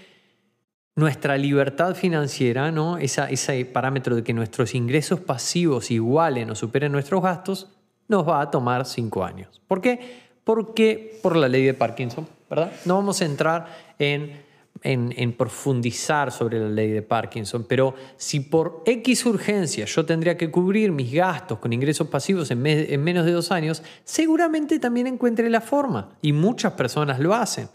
nuestra 0.96 1.36
libertad 1.36 1.94
financiera, 1.94 2.70
¿no? 2.70 2.98
ese 2.98 3.64
parámetro 3.66 4.16
de 4.16 4.22
que 4.22 4.32
nuestros 4.32 4.74
ingresos 4.74 5.20
pasivos 5.20 5.90
igualen 5.90 6.50
o 6.50 6.54
superen 6.54 6.92
nuestros 6.92 7.22
gastos, 7.22 7.68
nos 8.08 8.28
va 8.28 8.40
a 8.40 8.50
tomar 8.50 8.84
cinco 8.86 9.24
años. 9.24 9.60
¿Por 9.68 9.80
qué? 9.80 10.30
Porque 10.44 11.18
por 11.22 11.36
la 11.36 11.48
ley 11.48 11.64
de 11.64 11.74
Parkinson, 11.74 12.26
¿verdad? 12.48 12.72
No 12.84 12.96
vamos 12.96 13.22
a 13.22 13.24
entrar 13.24 13.66
en 13.98 14.42
en, 14.82 15.32
profundizar 15.32 16.32
sobre 16.32 16.58
la 16.58 16.68
ley 16.68 16.90
de 16.90 17.02
Parkinson, 17.02 17.64
pero 17.68 17.94
si 18.16 18.40
por 18.40 18.82
X 18.86 19.26
urgencia 19.26 19.84
yo 19.84 20.06
tendría 20.06 20.36
que 20.36 20.50
cubrir 20.50 20.90
mis 20.92 21.12
gastos 21.12 21.58
con 21.58 21.72
ingresos 21.72 22.08
pasivos 22.08 22.50
en, 22.50 22.66
en 22.66 23.02
menos 23.02 23.26
de 23.26 23.32
dos 23.32 23.50
años, 23.50 23.82
seguramente 24.04 24.78
también 24.78 25.06
encuentre 25.06 25.50
la 25.50 25.60
forma 25.60 26.16
y 26.22 26.32
muchas 26.32 26.72
personas 26.72 27.18
lo 27.20 27.34
hacen. 27.34 27.68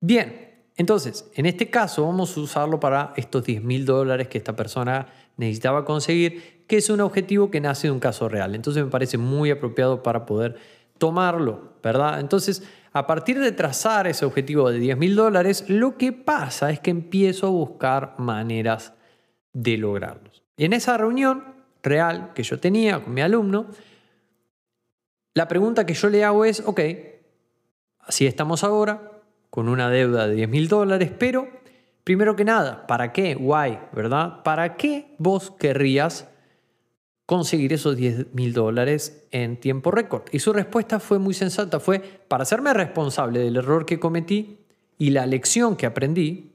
Bien, 0.00 0.48
entonces, 0.76 1.28
en 1.34 1.46
este 1.46 1.70
caso 1.70 2.06
vamos 2.06 2.36
a 2.36 2.40
usarlo 2.40 2.78
para 2.78 3.12
estos 3.16 3.44
10 3.44 3.64
mil 3.64 3.84
dólares 3.84 4.28
que 4.28 4.38
esta 4.38 4.54
persona 4.54 5.08
necesitaba 5.36 5.84
conseguir, 5.84 6.64
que 6.68 6.76
es 6.76 6.88
un 6.88 7.00
objetivo 7.00 7.50
que 7.50 7.60
nace 7.60 7.88
de 7.88 7.92
un 7.92 7.98
caso 7.98 8.28
real. 8.28 8.54
Entonces 8.54 8.84
me 8.84 8.90
parece 8.90 9.18
muy 9.18 9.50
apropiado 9.50 10.04
para 10.04 10.24
poder 10.24 10.56
tomarlo, 10.98 11.72
¿verdad? 11.82 12.20
Entonces, 12.20 12.62
a 12.98 13.06
partir 13.06 13.38
de 13.38 13.52
trazar 13.52 14.08
ese 14.08 14.24
objetivo 14.24 14.70
de 14.70 14.80
10 14.80 14.98
mil 14.98 15.14
dólares, 15.14 15.64
lo 15.68 15.96
que 15.96 16.12
pasa 16.12 16.70
es 16.70 16.80
que 16.80 16.90
empiezo 16.90 17.46
a 17.46 17.50
buscar 17.50 18.14
maneras 18.18 18.92
de 19.52 19.76
lograrlos. 19.76 20.42
Y 20.56 20.64
en 20.64 20.72
esa 20.72 20.96
reunión 20.96 21.44
real 21.82 22.32
que 22.34 22.42
yo 22.42 22.58
tenía 22.58 23.02
con 23.02 23.14
mi 23.14 23.20
alumno, 23.20 23.66
la 25.34 25.46
pregunta 25.46 25.86
que 25.86 25.94
yo 25.94 26.08
le 26.08 26.24
hago 26.24 26.44
es, 26.44 26.60
ok, 26.66 26.80
así 28.00 28.26
estamos 28.26 28.64
ahora, 28.64 29.12
con 29.50 29.68
una 29.68 29.88
deuda 29.90 30.26
de 30.26 30.34
10 30.34 30.48
mil 30.48 30.68
dólares, 30.68 31.12
pero 31.16 31.48
primero 32.02 32.34
que 32.34 32.44
nada, 32.44 32.86
¿para 32.88 33.12
qué? 33.12 33.36
Why, 33.36 33.78
¿verdad? 33.92 34.42
¿Para 34.42 34.76
qué 34.76 35.14
vos 35.18 35.52
querrías 35.52 36.28
conseguir 37.28 37.74
esos 37.74 37.94
10 37.94 38.32
mil 38.32 38.54
dólares 38.54 39.26
en 39.32 39.60
tiempo 39.60 39.90
récord? 39.90 40.22
Y 40.32 40.38
su 40.38 40.54
respuesta 40.54 40.98
fue 40.98 41.18
muy 41.18 41.34
sensata, 41.34 41.78
fue 41.78 42.00
para 42.00 42.44
hacerme 42.44 42.72
responsable 42.72 43.40
del 43.40 43.56
error 43.56 43.84
que 43.84 44.00
cometí 44.00 44.60
y 44.96 45.10
la 45.10 45.26
lección 45.26 45.76
que 45.76 45.84
aprendí, 45.84 46.54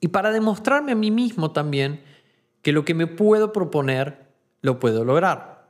y 0.00 0.08
para 0.08 0.32
demostrarme 0.32 0.90
a 0.90 0.96
mí 0.96 1.12
mismo 1.12 1.52
también 1.52 2.00
que 2.62 2.72
lo 2.72 2.84
que 2.84 2.94
me 2.94 3.06
puedo 3.06 3.52
proponer 3.52 4.26
lo 4.60 4.80
puedo 4.80 5.04
lograr. 5.04 5.68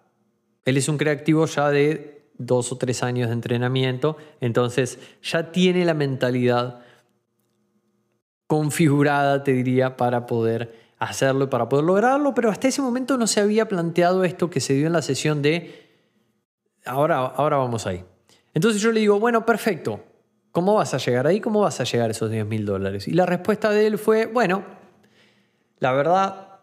Él 0.64 0.78
es 0.78 0.88
un 0.88 0.97
creativo 0.97 1.45
ya 1.45 1.69
de 1.69 2.30
dos 2.38 2.73
o 2.73 2.78
tres 2.78 3.02
años 3.02 3.28
de 3.28 3.35
entrenamiento, 3.35 4.16
entonces 4.40 4.99
ya 5.23 5.52
tiene 5.52 5.85
la 5.85 5.92
mentalidad 5.92 6.80
configurada, 8.47 9.45
te 9.45 9.52
diría, 9.52 9.99
para 9.99 10.25
poder 10.25 10.90
hacerlo 11.00 11.49
para 11.50 11.69
poder 11.69 11.85
lograrlo, 11.87 12.35
pero 12.35 12.50
hasta 12.50 12.69
ese 12.69 12.83
momento 12.83 13.16
no 13.16 13.26
se 13.26 13.40
había 13.40 13.66
planteado 13.66 14.23
esto 14.23 14.50
que 14.50 14.61
se 14.61 14.75
dio 14.75 14.87
en 14.87 14.92
la 14.92 15.02
sesión 15.02 15.42
de 15.42 15.88
ahora, 16.85 17.19
ahora 17.19 17.57
vamos 17.57 17.87
ahí. 17.87 18.04
Entonces 18.52 18.83
yo 18.83 18.92
le 18.92 19.00
digo, 19.00 19.19
bueno, 19.19 19.47
perfecto, 19.47 20.04
¿cómo 20.52 20.75
vas 20.75 20.92
a 20.92 20.99
llegar 20.99 21.26
ahí? 21.26 21.40
¿Cómo 21.40 21.62
vas 21.62 21.80
a 21.80 21.85
llegar 21.85 22.09
a 22.09 22.12
esos 22.12 22.30
10 22.30 22.47
mil 22.47 22.66
dólares? 22.66 23.09
Y 23.09 23.12
la 23.12 23.25
respuesta 23.25 23.71
de 23.71 23.87
él 23.87 23.99
fue, 23.99 24.26
bueno, 24.26 24.62
la 25.78 25.92
verdad, 25.92 26.61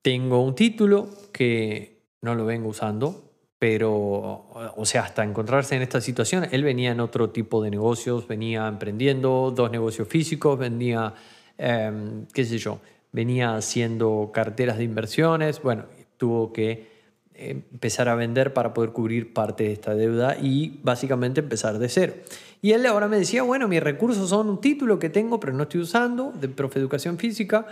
tengo 0.00 0.42
un 0.42 0.54
título 0.54 1.10
que 1.30 2.02
no 2.22 2.34
lo 2.34 2.46
vengo 2.46 2.70
usando, 2.70 3.32
pero, 3.58 4.46
o 4.76 4.86
sea, 4.86 5.02
hasta 5.02 5.22
encontrarse 5.24 5.76
en 5.76 5.82
esta 5.82 6.00
situación, 6.00 6.46
él 6.50 6.64
venía 6.64 6.92
en 6.92 7.00
otro 7.00 7.30
tipo 7.30 7.62
de 7.62 7.70
negocios, 7.70 8.26
venía 8.26 8.66
emprendiendo 8.66 9.52
dos 9.54 9.70
negocios 9.70 10.08
físicos, 10.08 10.58
venía, 10.58 11.12
em, 11.58 12.26
qué 12.32 12.44
sé 12.46 12.56
yo, 12.56 12.80
venía 13.14 13.54
haciendo 13.54 14.32
carteras 14.34 14.76
de 14.76 14.82
inversiones, 14.82 15.62
bueno, 15.62 15.84
tuvo 16.16 16.52
que 16.52 16.88
eh, 17.34 17.62
empezar 17.72 18.08
a 18.08 18.16
vender 18.16 18.52
para 18.52 18.74
poder 18.74 18.90
cubrir 18.90 19.32
parte 19.32 19.64
de 19.64 19.72
esta 19.72 19.94
deuda 19.94 20.36
y 20.36 20.80
básicamente 20.82 21.38
empezar 21.40 21.78
de 21.78 21.88
cero. 21.88 22.14
Y 22.60 22.72
él 22.72 22.84
ahora 22.86 23.06
me 23.06 23.16
decía, 23.16 23.44
bueno, 23.44 23.68
mis 23.68 23.80
recursos 23.80 24.28
son 24.28 24.48
un 24.48 24.60
título 24.60 24.98
que 24.98 25.10
tengo 25.10 25.38
pero 25.38 25.52
no 25.52 25.62
estoy 25.62 25.82
usando 25.82 26.32
de 26.32 26.48
profe 26.48 26.80
educación 26.80 27.16
física 27.16 27.68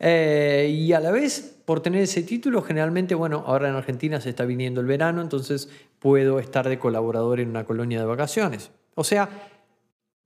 eh, 0.00 0.68
y 0.76 0.92
a 0.94 0.98
la 0.98 1.12
vez 1.12 1.60
por 1.64 1.80
tener 1.80 2.02
ese 2.02 2.24
título 2.24 2.60
generalmente, 2.62 3.14
bueno, 3.14 3.44
ahora 3.46 3.68
en 3.68 3.76
Argentina 3.76 4.20
se 4.20 4.30
está 4.30 4.44
viniendo 4.44 4.80
el 4.80 4.88
verano, 4.88 5.22
entonces 5.22 5.70
puedo 6.00 6.40
estar 6.40 6.68
de 6.68 6.80
colaborador 6.80 7.38
en 7.38 7.50
una 7.50 7.64
colonia 7.64 8.00
de 8.00 8.06
vacaciones. 8.06 8.72
O 8.96 9.04
sea, 9.04 9.28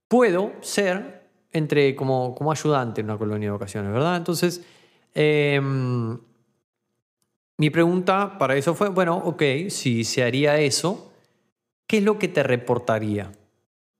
puedo 0.08 0.52
ser 0.62 1.15
entre 1.52 1.94
como, 1.94 2.34
como 2.34 2.52
ayudante 2.52 3.00
en 3.00 3.06
una 3.06 3.18
colonia 3.18 3.48
de 3.48 3.52
vacaciones, 3.52 3.92
¿verdad? 3.92 4.16
Entonces, 4.16 4.64
em, 5.14 6.18
mi 7.58 7.70
pregunta 7.70 8.36
para 8.38 8.56
eso 8.56 8.74
fue, 8.74 8.88
bueno, 8.90 9.16
ok, 9.16 9.42
si 9.68 10.04
se 10.04 10.22
haría 10.22 10.58
eso, 10.58 11.12
¿qué 11.86 11.98
es 11.98 12.04
lo 12.04 12.18
que 12.18 12.28
te 12.28 12.42
reportaría? 12.42 13.32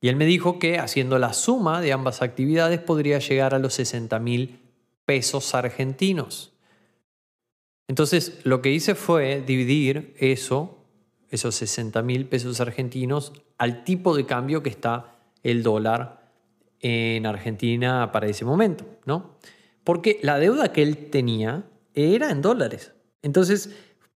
Y 0.00 0.08
él 0.08 0.16
me 0.16 0.26
dijo 0.26 0.58
que 0.58 0.78
haciendo 0.78 1.18
la 1.18 1.32
suma 1.32 1.80
de 1.80 1.92
ambas 1.92 2.20
actividades 2.20 2.80
podría 2.80 3.18
llegar 3.18 3.54
a 3.54 3.58
los 3.58 3.74
60 3.74 4.18
mil 4.18 4.60
pesos 5.06 5.54
argentinos. 5.54 6.52
Entonces, 7.88 8.40
lo 8.44 8.60
que 8.60 8.72
hice 8.72 8.94
fue 8.94 9.40
dividir 9.40 10.14
eso, 10.18 10.78
esos 11.30 11.54
60 11.54 12.02
mil 12.02 12.26
pesos 12.26 12.60
argentinos, 12.60 13.32
al 13.58 13.84
tipo 13.84 14.14
de 14.16 14.26
cambio 14.26 14.62
que 14.62 14.70
está 14.70 15.16
el 15.42 15.62
dólar 15.62 16.15
en 16.86 17.26
Argentina 17.26 18.12
para 18.12 18.28
ese 18.28 18.44
momento, 18.44 18.84
¿no? 19.04 19.36
Porque 19.82 20.20
la 20.22 20.38
deuda 20.38 20.72
que 20.72 20.82
él 20.82 21.10
tenía 21.10 21.64
era 21.94 22.30
en 22.30 22.42
dólares. 22.42 22.94
Entonces, 23.22 23.74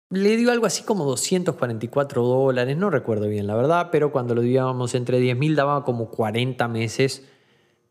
le 0.09 0.37
dio 0.37 0.51
algo 0.51 0.65
así 0.65 0.83
como 0.83 1.03
244 1.05 2.23
dólares, 2.23 2.77
no 2.77 2.89
recuerdo 2.89 3.27
bien 3.27 3.47
la 3.47 3.55
verdad, 3.55 3.89
pero 3.91 4.11
cuando 4.11 4.35
lo 4.35 4.41
divíamos 4.41 4.95
entre 4.95 5.19
10.000 5.19 5.55
daba 5.55 5.83
como 5.83 6.09
40 6.09 6.67
meses 6.67 7.27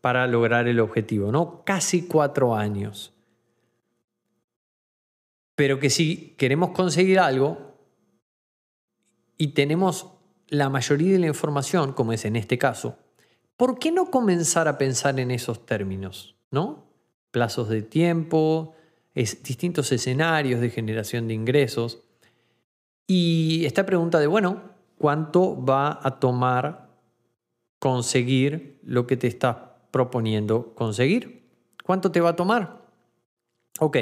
para 0.01 0.25
lograr 0.25 0.67
el 0.67 0.79
objetivo, 0.79 1.31
¿no? 1.31 1.63
Casi 1.63 2.07
cuatro 2.07 2.55
años. 2.55 3.13
Pero 5.55 5.79
que 5.79 5.91
si 5.91 6.35
queremos 6.37 6.71
conseguir 6.71 7.19
algo 7.19 7.75
y 9.37 9.49
tenemos 9.49 10.07
la 10.47 10.69
mayoría 10.69 11.13
de 11.13 11.19
la 11.19 11.27
información, 11.27 11.93
como 11.93 12.13
es 12.13 12.25
en 12.25 12.35
este 12.35 12.57
caso, 12.57 12.97
¿por 13.61 13.77
qué 13.77 13.91
no 13.91 14.09
comenzar 14.09 14.67
a 14.67 14.79
pensar 14.79 15.19
en 15.19 15.29
esos 15.29 15.67
términos? 15.67 16.35
¿No? 16.49 16.87
Plazos 17.29 17.69
de 17.69 17.83
tiempo, 17.83 18.73
distintos 19.13 19.91
escenarios 19.91 20.61
de 20.61 20.71
generación 20.71 21.27
de 21.27 21.35
ingresos. 21.35 22.01
Y 23.05 23.63
esta 23.65 23.85
pregunta 23.85 24.17
de, 24.17 24.25
bueno, 24.25 24.63
¿cuánto 24.97 25.63
va 25.63 25.99
a 26.01 26.19
tomar 26.19 26.89
conseguir 27.77 28.79
lo 28.81 29.05
que 29.05 29.15
te 29.15 29.27
estás 29.27 29.57
proponiendo 29.91 30.73
conseguir? 30.73 31.47
¿Cuánto 31.83 32.11
te 32.11 32.19
va 32.19 32.29
a 32.29 32.35
tomar? 32.35 32.81
Ok, 33.79 33.97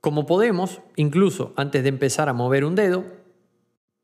como 0.00 0.26
podemos, 0.26 0.80
incluso 0.96 1.52
antes 1.54 1.84
de 1.84 1.90
empezar 1.90 2.28
a 2.28 2.32
mover 2.32 2.64
un 2.64 2.74
dedo, 2.74 3.04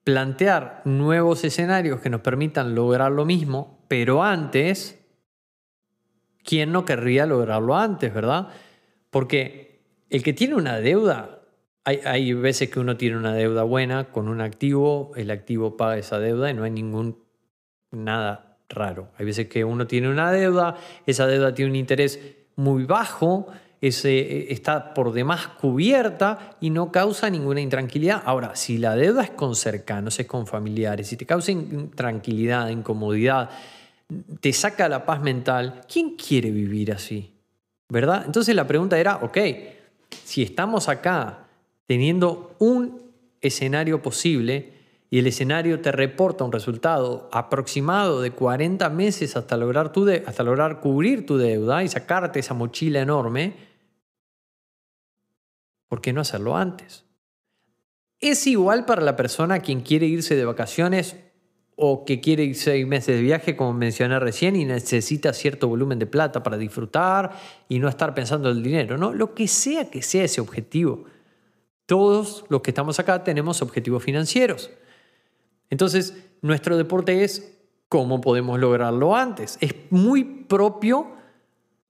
plantear 0.08 0.80
nuevos 0.86 1.44
escenarios 1.44 2.00
que 2.00 2.08
nos 2.08 2.22
permitan 2.22 2.74
lograr 2.74 3.12
lo 3.12 3.26
mismo 3.26 3.78
pero 3.88 4.24
antes, 4.24 4.98
¿quién 6.42 6.72
no 6.72 6.86
querría 6.86 7.26
lograrlo 7.26 7.76
antes, 7.76 8.14
verdad? 8.14 8.48
Porque 9.10 9.82
el 10.08 10.22
que 10.22 10.32
tiene 10.32 10.54
una 10.54 10.80
deuda, 10.80 11.40
hay, 11.84 12.32
veces 12.32 12.70
que 12.70 12.80
uno 12.80 12.96
tiene 12.96 13.18
una 13.18 13.34
deuda 13.34 13.64
buena 13.64 14.10
con 14.10 14.28
un 14.28 14.40
activo, 14.40 15.12
el 15.14 15.30
activo 15.30 15.76
paga 15.76 15.98
esa 15.98 16.18
deuda 16.18 16.50
y 16.50 16.54
no 16.54 16.64
hay 16.64 16.70
ningún 16.70 17.22
nada 17.90 18.58
raro. 18.70 19.10
Hay 19.18 19.26
veces 19.26 19.48
que 19.48 19.62
uno 19.62 19.86
tiene 19.86 20.08
una 20.08 20.32
deuda, 20.32 20.78
esa 21.04 21.26
deuda 21.26 21.52
tiene 21.52 21.72
un 21.72 21.76
interés 21.76 22.18
muy 22.56 22.84
bajo, 22.84 23.46
ese, 23.80 24.52
está 24.52 24.92
por 24.92 25.12
demás 25.12 25.46
cubierta 25.46 26.56
y 26.60 26.70
no 26.70 26.90
causa 26.90 27.30
ninguna 27.30 27.60
intranquilidad. 27.60 28.22
Ahora, 28.24 28.56
si 28.56 28.78
la 28.78 28.96
deuda 28.96 29.22
es 29.22 29.30
con 29.30 29.54
cercanos, 29.54 30.18
es 30.18 30.26
con 30.26 30.46
familiares, 30.46 31.06
si 31.06 31.16
te 31.16 31.26
causa 31.26 31.52
intranquilidad, 31.52 32.68
incomodidad, 32.68 33.50
te 34.40 34.52
saca 34.52 34.88
la 34.88 35.04
paz 35.04 35.20
mental, 35.20 35.82
¿quién 35.92 36.16
quiere 36.16 36.50
vivir 36.50 36.92
así? 36.92 37.34
¿Verdad? 37.88 38.24
Entonces 38.26 38.54
la 38.54 38.66
pregunta 38.66 38.98
era, 38.98 39.16
ok, 39.16 39.38
si 40.24 40.42
estamos 40.42 40.88
acá 40.88 41.46
teniendo 41.86 42.54
un 42.58 43.02
escenario 43.40 44.02
posible 44.02 44.72
y 45.10 45.18
el 45.18 45.26
escenario 45.26 45.80
te 45.80 45.90
reporta 45.90 46.44
un 46.44 46.52
resultado 46.52 47.30
aproximado 47.32 48.20
de 48.20 48.32
40 48.32 48.90
meses 48.90 49.36
hasta 49.36 49.56
lograr, 49.56 49.90
tu 49.90 50.06
hasta 50.08 50.42
lograr 50.42 50.80
cubrir 50.80 51.24
tu 51.24 51.38
deuda 51.38 51.82
y 51.82 51.88
sacarte 51.88 52.40
esa 52.40 52.52
mochila 52.52 53.00
enorme, 53.00 53.67
¿por 55.88 56.00
qué 56.00 56.12
no 56.12 56.20
hacerlo 56.20 56.56
antes? 56.56 57.04
Es 58.20 58.46
igual 58.46 58.84
para 58.84 59.02
la 59.02 59.16
persona 59.16 59.60
quien 59.60 59.80
quiere 59.80 60.06
irse 60.06 60.36
de 60.36 60.44
vacaciones 60.44 61.16
o 61.76 62.04
que 62.04 62.20
quiere 62.20 62.42
ir 62.42 62.56
seis 62.56 62.84
meses 62.86 63.14
de 63.14 63.22
viaje, 63.22 63.54
como 63.54 63.72
mencioné 63.72 64.18
recién, 64.18 64.56
y 64.56 64.64
necesita 64.64 65.32
cierto 65.32 65.68
volumen 65.68 66.00
de 66.00 66.06
plata 66.06 66.42
para 66.42 66.58
disfrutar 66.58 67.38
y 67.68 67.78
no 67.78 67.88
estar 67.88 68.14
pensando 68.14 68.50
en 68.50 68.56
el 68.56 68.62
dinero, 68.64 68.98
¿no? 68.98 69.12
Lo 69.12 69.32
que 69.32 69.46
sea 69.46 69.88
que 69.88 70.02
sea 70.02 70.24
ese 70.24 70.40
objetivo. 70.40 71.04
Todos 71.86 72.44
los 72.48 72.62
que 72.62 72.72
estamos 72.72 72.98
acá 72.98 73.22
tenemos 73.22 73.62
objetivos 73.62 74.02
financieros. 74.02 74.70
Entonces, 75.70 76.16
nuestro 76.42 76.76
deporte 76.76 77.22
es 77.22 77.56
cómo 77.88 78.20
podemos 78.20 78.58
lograrlo 78.58 79.14
antes. 79.14 79.56
Es 79.60 79.74
muy 79.90 80.24
propio 80.24 81.12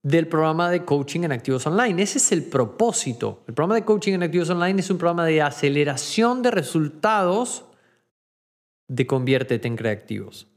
del 0.01 0.27
programa 0.27 0.69
de 0.69 0.85
coaching 0.85 1.21
en 1.21 1.31
activos 1.31 1.67
online. 1.67 2.01
Ese 2.01 2.19
es 2.19 2.31
el 2.31 2.43
propósito. 2.43 3.43
El 3.47 3.53
programa 3.53 3.75
de 3.75 3.85
coaching 3.85 4.13
en 4.13 4.23
activos 4.23 4.49
online 4.49 4.79
es 4.79 4.89
un 4.89 4.97
programa 4.97 5.25
de 5.25 5.41
aceleración 5.41 6.41
de 6.41 6.51
resultados 6.51 7.65
de 8.87 9.05
conviértete 9.05 9.67
en 9.67 9.75
creativos. 9.75 10.47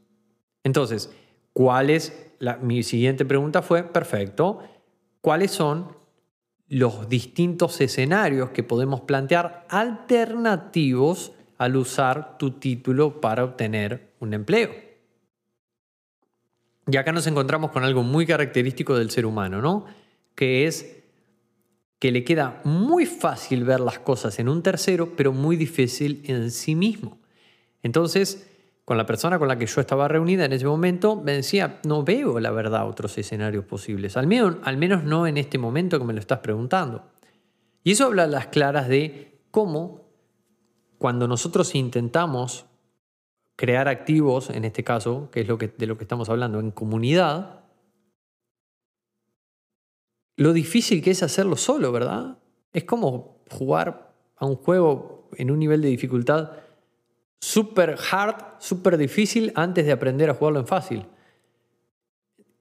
Entonces, 0.63 1.11
¿cuál 1.53 1.89
es? 1.89 2.19
mi 2.61 2.83
siguiente 2.83 3.23
pregunta 3.23 3.61
fue, 3.61 3.83
perfecto, 3.83 4.59
¿cuáles 5.21 5.51
son 5.51 5.95
los 6.67 7.07
distintos 7.07 7.79
escenarios 7.79 8.49
que 8.49 8.63
podemos 8.63 9.01
plantear 9.01 9.65
alternativos 9.69 11.31
al 11.57 11.77
usar 11.77 12.37
tu 12.37 12.59
título 12.59 13.21
para 13.21 13.45
obtener 13.45 14.13
un 14.19 14.33
empleo? 14.33 14.82
Y 16.91 16.97
acá 16.97 17.11
nos 17.11 17.27
encontramos 17.27 17.71
con 17.71 17.83
algo 17.83 18.03
muy 18.03 18.25
característico 18.25 18.97
del 18.97 19.09
ser 19.09 19.25
humano, 19.25 19.61
¿no? 19.61 19.85
Que 20.35 20.67
es 20.67 21.03
que 21.99 22.11
le 22.11 22.25
queda 22.25 22.61
muy 22.65 23.05
fácil 23.05 23.63
ver 23.63 23.79
las 23.79 23.99
cosas 23.99 24.37
en 24.39 24.49
un 24.49 24.61
tercero, 24.61 25.15
pero 25.15 25.31
muy 25.31 25.55
difícil 25.55 26.21
en 26.25 26.51
sí 26.51 26.75
mismo. 26.75 27.17
Entonces, 27.81 28.49
con 28.83 28.97
la 28.97 29.05
persona 29.05 29.39
con 29.39 29.47
la 29.47 29.57
que 29.57 29.65
yo 29.65 29.79
estaba 29.79 30.09
reunida 30.09 30.43
en 30.43 30.51
ese 30.51 30.65
momento, 30.65 31.15
me 31.15 31.31
decía, 31.31 31.79
no 31.85 32.03
veo 32.03 32.41
la 32.41 32.51
verdad 32.51 32.89
otros 32.89 33.17
escenarios 33.17 33.63
posibles, 33.63 34.17
al 34.17 34.27
menos, 34.27 34.57
al 34.63 34.75
menos 34.75 35.05
no 35.05 35.25
en 35.27 35.37
este 35.37 35.57
momento 35.57 35.97
que 35.97 36.05
me 36.05 36.13
lo 36.13 36.19
estás 36.19 36.39
preguntando. 36.39 37.05
Y 37.85 37.91
eso 37.91 38.05
habla 38.05 38.23
a 38.23 38.27
las 38.27 38.47
claras 38.47 38.89
de 38.89 39.39
cómo 39.51 40.09
cuando 40.97 41.27
nosotros 41.27 41.75
intentamos 41.75 42.65
crear 43.63 43.87
activos, 43.87 44.49
en 44.49 44.65
este 44.65 44.83
caso, 44.83 45.29
que 45.31 45.39
es 45.39 45.47
lo 45.47 45.57
que, 45.57 45.69
de 45.69 45.87
lo 45.87 45.97
que 45.97 46.03
estamos 46.03 46.27
hablando, 46.27 46.59
en 46.59 46.71
comunidad, 46.71 47.61
lo 50.35 50.51
difícil 50.51 51.01
que 51.01 51.11
es 51.11 51.23
hacerlo 51.23 51.55
solo, 51.55 51.93
¿verdad? 51.93 52.39
Es 52.73 52.83
como 52.83 53.37
jugar 53.49 54.13
a 54.35 54.45
un 54.45 54.57
juego 54.57 55.29
en 55.37 55.49
un 55.49 55.59
nivel 55.59 55.81
de 55.81 55.87
dificultad 55.87 56.51
super 57.39 57.95
hard, 58.11 58.35
súper 58.59 58.97
difícil 58.97 59.53
antes 59.55 59.85
de 59.85 59.93
aprender 59.93 60.29
a 60.29 60.33
jugarlo 60.33 60.59
en 60.59 60.67
fácil. 60.67 61.05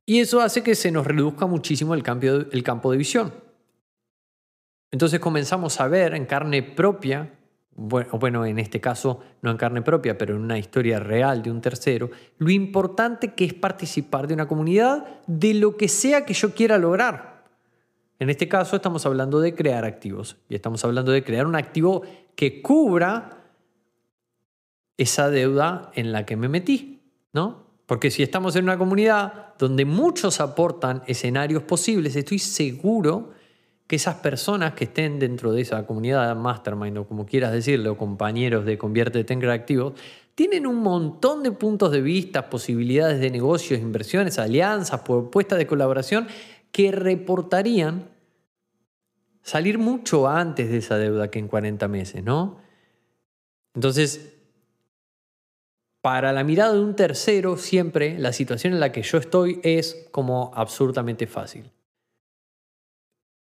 Y 0.06 0.20
eso 0.20 0.40
hace 0.40 0.62
que 0.62 0.76
se 0.76 0.92
nos 0.92 1.04
reduzca 1.04 1.46
muchísimo 1.46 1.94
el, 1.94 2.04
cambio, 2.04 2.48
el 2.52 2.62
campo 2.62 2.92
de 2.92 2.98
visión. 2.98 3.34
Entonces 4.92 5.18
comenzamos 5.18 5.80
a 5.80 5.88
ver 5.88 6.14
en 6.14 6.26
carne 6.26 6.62
propia, 6.62 7.40
bueno, 7.74 8.44
en 8.44 8.58
este 8.58 8.80
caso 8.80 9.20
no 9.40 9.50
en 9.50 9.56
carne 9.56 9.82
propia, 9.82 10.18
pero 10.18 10.34
en 10.34 10.42
una 10.42 10.58
historia 10.58 10.98
real 11.00 11.42
de 11.42 11.50
un 11.50 11.60
tercero, 11.60 12.10
lo 12.38 12.50
importante 12.50 13.34
que 13.34 13.44
es 13.44 13.54
participar 13.54 14.26
de 14.26 14.34
una 14.34 14.46
comunidad 14.46 15.06
de 15.26 15.54
lo 15.54 15.76
que 15.76 15.88
sea 15.88 16.26
que 16.26 16.34
yo 16.34 16.54
quiera 16.54 16.78
lograr. 16.78 17.44
En 18.18 18.30
este 18.30 18.46
caso 18.46 18.76
estamos 18.76 19.04
hablando 19.06 19.40
de 19.40 19.54
crear 19.54 19.84
activos 19.84 20.36
y 20.48 20.54
estamos 20.54 20.84
hablando 20.84 21.12
de 21.12 21.24
crear 21.24 21.46
un 21.46 21.56
activo 21.56 22.02
que 22.36 22.62
cubra 22.62 23.38
esa 24.96 25.30
deuda 25.30 25.90
en 25.94 26.12
la 26.12 26.24
que 26.26 26.36
me 26.36 26.48
metí, 26.48 27.00
¿no? 27.32 27.66
Porque 27.86 28.10
si 28.10 28.22
estamos 28.22 28.54
en 28.54 28.64
una 28.64 28.78
comunidad 28.78 29.54
donde 29.58 29.84
muchos 29.84 30.40
aportan 30.40 31.02
escenarios 31.06 31.62
posibles, 31.64 32.14
estoy 32.14 32.38
seguro 32.38 33.32
que 33.86 33.96
esas 33.96 34.16
personas 34.16 34.74
que 34.74 34.84
estén 34.84 35.18
dentro 35.18 35.52
de 35.52 35.62
esa 35.62 35.86
comunidad 35.86 36.34
mastermind 36.36 36.98
o 36.98 37.06
como 37.06 37.26
quieras 37.26 37.52
decirlo, 37.52 37.96
compañeros 37.96 38.64
de 38.64 38.78
Conviértete 38.78 39.32
en 39.32 39.40
Creativo, 39.40 39.94
tienen 40.34 40.66
un 40.66 40.76
montón 40.76 41.42
de 41.42 41.52
puntos 41.52 41.92
de 41.92 42.00
vista, 42.00 42.48
posibilidades 42.48 43.20
de 43.20 43.30
negocios, 43.30 43.80
inversiones, 43.80 44.38
alianzas, 44.38 45.00
propuestas 45.02 45.58
de 45.58 45.66
colaboración 45.66 46.26
que 46.70 46.90
reportarían 46.90 48.08
salir 49.42 49.78
mucho 49.78 50.28
antes 50.28 50.70
de 50.70 50.78
esa 50.78 50.96
deuda 50.96 51.30
que 51.30 51.38
en 51.38 51.48
40 51.48 51.86
meses, 51.88 52.24
¿no? 52.24 52.58
Entonces, 53.74 54.32
para 56.00 56.32
la 56.32 56.44
mirada 56.44 56.72
de 56.72 56.80
un 56.80 56.96
tercero, 56.96 57.56
siempre 57.56 58.18
la 58.18 58.32
situación 58.32 58.72
en 58.72 58.80
la 58.80 58.90
que 58.90 59.02
yo 59.02 59.18
estoy 59.18 59.60
es 59.62 60.08
como 60.10 60.50
absurdamente 60.54 61.26
fácil. 61.26 61.70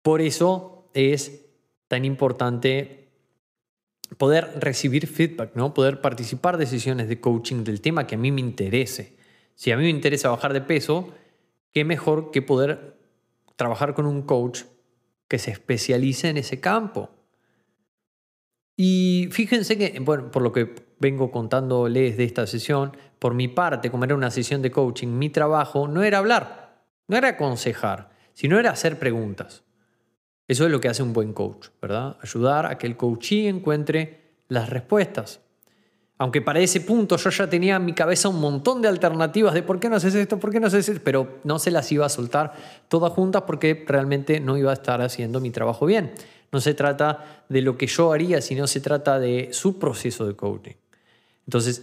Por 0.07 0.23
eso 0.23 0.89
es 0.95 1.47
tan 1.89 2.05
importante 2.05 3.09
poder 4.19 4.61
recibir 4.61 5.09
feedback, 5.09 5.57
¿no? 5.57 5.75
poder 5.75 6.01
participar 6.01 6.59
de 6.59 6.67
sesiones 6.67 7.09
de 7.09 7.21
coaching 7.21 7.65
del 7.65 7.81
tema 7.81 8.07
que 8.07 8.15
a 8.15 8.19
mí 8.19 8.31
me 8.31 8.41
interese. 8.41 9.17
Si 9.57 9.73
a 9.73 9.77
mí 9.77 9.83
me 9.83 9.91
interesa 9.91 10.29
bajar 10.29 10.53
de 10.53 10.61
peso, 10.61 11.13
qué 11.73 11.85
mejor 11.85 12.31
que 12.31 12.41
poder 12.41 13.01
trabajar 13.57 13.95
con 13.95 14.07
un 14.07 14.23
coach 14.23 14.63
que 15.27 15.41
se 15.41 15.51
especialice 15.51 16.29
en 16.29 16.37
ese 16.37 16.61
campo. 16.61 17.11
Y 18.77 19.29
fíjense 19.33 19.77
que, 19.77 19.99
bueno, 19.99 20.31
por 20.31 20.43
lo 20.43 20.53
que 20.53 20.73
vengo 21.01 21.33
contándoles 21.33 22.17
de 22.17 22.23
esta 22.23 22.47
sesión, 22.47 22.97
por 23.19 23.35
mi 23.35 23.49
parte, 23.49 23.91
como 23.91 24.05
era 24.05 24.15
una 24.15 24.31
sesión 24.31 24.63
de 24.63 24.71
coaching, 24.71 25.09
mi 25.09 25.31
trabajo 25.31 25.89
no 25.89 26.05
era 26.05 26.19
hablar, 26.19 26.85
no 27.09 27.17
era 27.17 27.31
aconsejar, 27.31 28.11
sino 28.35 28.61
era 28.61 28.71
hacer 28.71 29.01
preguntas. 29.01 29.66
Eso 30.49 30.65
es 30.65 30.71
lo 30.71 30.81
que 30.81 30.89
hace 30.89 31.03
un 31.03 31.13
buen 31.13 31.33
coach, 31.33 31.69
¿verdad? 31.83 32.17
Ayudar 32.23 32.67
a 32.67 32.79
que 32.79 32.87
el 32.87 32.97
coachee 32.97 33.49
encuentre 33.49 34.35
las 34.49 34.71
respuestas. 34.71 35.41
Aunque 36.19 36.41
para 36.41 36.61
ese 36.61 36.81
punto 36.81 37.17
yo 37.17 37.29
ya 37.31 37.49
tenía 37.49 37.77
en 37.77 37.85
mi 37.85 37.93
cabeza 37.93 38.29
un 38.29 38.41
montón 38.41 38.81
de 38.81 38.89
alternativas 38.89 39.53
de 39.53 39.63
por 39.63 39.79
qué 39.79 39.91
no 39.91 39.97
haces 39.97 40.15
esto, 40.15 40.39
por 40.39 40.51
qué 40.51 40.61
no 40.61 40.69
haces 40.69 40.89
esto, 40.89 41.03
pero 41.05 41.41
no 41.45 41.59
se 41.59 41.71
las 41.71 41.91
iba 41.93 42.07
a 42.07 42.09
soltar 42.09 42.55
todas 42.89 43.13
juntas 43.13 43.43
porque 43.47 43.85
realmente 43.87 44.41
no 44.41 44.57
iba 44.57 44.71
a 44.71 44.75
estar 44.75 45.03
haciendo 45.03 45.41
mi 45.41 45.51
trabajo 45.51 45.85
bien. 45.85 46.13
No 46.53 46.61
se 46.61 46.73
trata 46.73 47.45
de 47.49 47.61
lo 47.61 47.77
que 47.77 47.87
yo 47.87 48.13
haría, 48.13 48.41
sino 48.41 48.67
se 48.67 48.81
trata 48.81 49.19
de 49.19 49.51
su 49.53 49.79
proceso 49.79 50.27
de 50.27 50.35
coaching. 50.35 50.77
Entonces, 51.47 51.83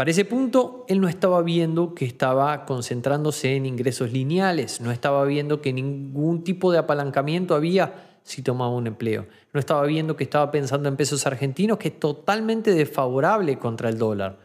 para 0.00 0.12
ese 0.12 0.24
punto, 0.24 0.86
él 0.88 0.98
no 0.98 1.08
estaba 1.08 1.42
viendo 1.42 1.94
que 1.94 2.06
estaba 2.06 2.64
concentrándose 2.64 3.54
en 3.54 3.66
ingresos 3.66 4.10
lineales, 4.10 4.80
no 4.80 4.92
estaba 4.92 5.22
viendo 5.26 5.60
que 5.60 5.74
ningún 5.74 6.42
tipo 6.42 6.72
de 6.72 6.78
apalancamiento 6.78 7.54
había 7.54 8.16
si 8.22 8.40
tomaba 8.40 8.70
un 8.70 8.86
empleo, 8.86 9.26
no 9.52 9.60
estaba 9.60 9.84
viendo 9.84 10.16
que 10.16 10.24
estaba 10.24 10.50
pensando 10.50 10.88
en 10.88 10.96
pesos 10.96 11.26
argentinos, 11.26 11.76
que 11.76 11.88
es 11.88 12.00
totalmente 12.00 12.72
desfavorable 12.72 13.58
contra 13.58 13.90
el 13.90 13.98
dólar. 13.98 14.38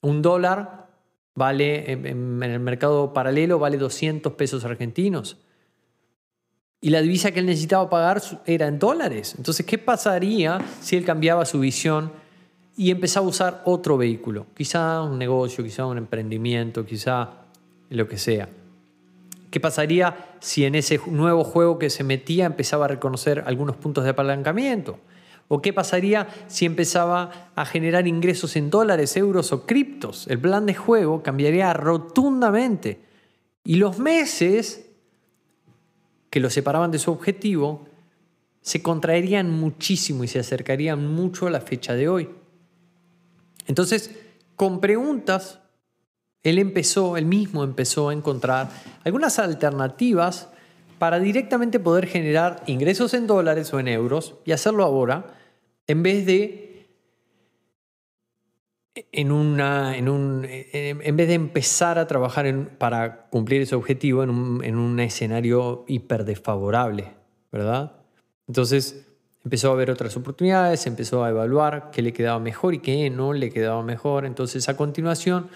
Un 0.00 0.20
dólar 0.20 0.88
vale, 1.36 1.92
en 1.92 2.42
el 2.42 2.58
mercado 2.58 3.12
paralelo, 3.12 3.60
vale 3.60 3.78
200 3.78 4.32
pesos 4.32 4.64
argentinos. 4.64 5.36
Y 6.80 6.90
la 6.90 7.02
divisa 7.02 7.30
que 7.30 7.38
él 7.38 7.46
necesitaba 7.46 7.88
pagar 7.88 8.20
era 8.46 8.66
en 8.66 8.80
dólares. 8.80 9.36
Entonces, 9.38 9.64
¿qué 9.64 9.78
pasaría 9.78 10.58
si 10.80 10.96
él 10.96 11.04
cambiaba 11.04 11.44
su 11.44 11.60
visión 11.60 12.20
y 12.76 12.90
empezaba 12.90 13.26
a 13.26 13.28
usar 13.28 13.62
otro 13.64 13.96
vehículo, 13.96 14.46
quizá 14.54 15.02
un 15.02 15.18
negocio, 15.18 15.62
quizá 15.62 15.86
un 15.86 15.98
emprendimiento, 15.98 16.86
quizá 16.86 17.30
lo 17.90 18.08
que 18.08 18.18
sea. 18.18 18.48
¿Qué 19.50 19.60
pasaría 19.60 20.36
si 20.40 20.64
en 20.64 20.74
ese 20.74 20.98
nuevo 21.06 21.44
juego 21.44 21.78
que 21.78 21.90
se 21.90 22.04
metía 22.04 22.46
empezaba 22.46 22.86
a 22.86 22.88
reconocer 22.88 23.44
algunos 23.46 23.76
puntos 23.76 24.04
de 24.04 24.10
apalancamiento? 24.10 24.98
¿O 25.48 25.60
qué 25.60 25.74
pasaría 25.74 26.28
si 26.46 26.64
empezaba 26.64 27.50
a 27.54 27.66
generar 27.66 28.06
ingresos 28.06 28.56
en 28.56 28.70
dólares, 28.70 29.14
euros 29.18 29.52
o 29.52 29.66
criptos? 29.66 30.26
El 30.28 30.38
plan 30.38 30.64
de 30.64 30.74
juego 30.74 31.22
cambiaría 31.22 31.74
rotundamente. 31.74 33.02
Y 33.62 33.76
los 33.76 33.98
meses 33.98 34.86
que 36.30 36.40
lo 36.40 36.48
separaban 36.48 36.90
de 36.90 36.98
su 36.98 37.12
objetivo 37.12 37.84
se 38.62 38.82
contraerían 38.82 39.50
muchísimo 39.50 40.24
y 40.24 40.28
se 40.28 40.38
acercarían 40.38 41.06
mucho 41.06 41.46
a 41.46 41.50
la 41.50 41.60
fecha 41.60 41.92
de 41.94 42.08
hoy. 42.08 42.30
Entonces, 43.66 44.10
con 44.56 44.80
preguntas, 44.80 45.60
él 46.42 46.58
empezó, 46.58 47.16
él 47.16 47.26
mismo 47.26 47.64
empezó 47.64 48.08
a 48.08 48.12
encontrar 48.12 48.68
algunas 49.04 49.38
alternativas 49.38 50.48
para 50.98 51.18
directamente 51.18 51.80
poder 51.80 52.06
generar 52.06 52.62
ingresos 52.66 53.14
en 53.14 53.26
dólares 53.26 53.72
o 53.74 53.80
en 53.80 53.88
euros 53.88 54.34
y 54.44 54.52
hacerlo 54.52 54.84
ahora, 54.84 55.34
en 55.86 56.02
vez 56.02 56.26
de 56.26 56.62
en, 58.94 59.32
una, 59.32 59.96
en, 59.96 60.08
un, 60.08 60.46
en 60.46 61.16
vez 61.16 61.28
de 61.28 61.34
empezar 61.34 61.98
a 61.98 62.06
trabajar 62.06 62.76
para 62.78 63.26
cumplir 63.30 63.62
ese 63.62 63.74
objetivo 63.74 64.22
en 64.22 64.30
un, 64.30 64.64
en 64.64 64.76
un 64.76 65.00
escenario 65.00 65.84
hiper 65.88 66.24
desfavorable, 66.24 67.14
¿verdad? 67.50 67.96
Entonces 68.46 69.11
empezó 69.44 69.72
a 69.72 69.74
ver 69.74 69.90
otras 69.90 70.16
oportunidades, 70.16 70.86
empezó 70.86 71.24
a 71.24 71.30
evaluar 71.30 71.90
qué 71.92 72.02
le 72.02 72.12
quedaba 72.12 72.38
mejor 72.38 72.74
y 72.74 72.78
qué 72.78 73.10
no 73.10 73.32
le 73.32 73.50
quedaba 73.50 73.82
mejor. 73.82 74.24
Entonces 74.24 74.68
a 74.68 74.76
continuación, 74.76 75.48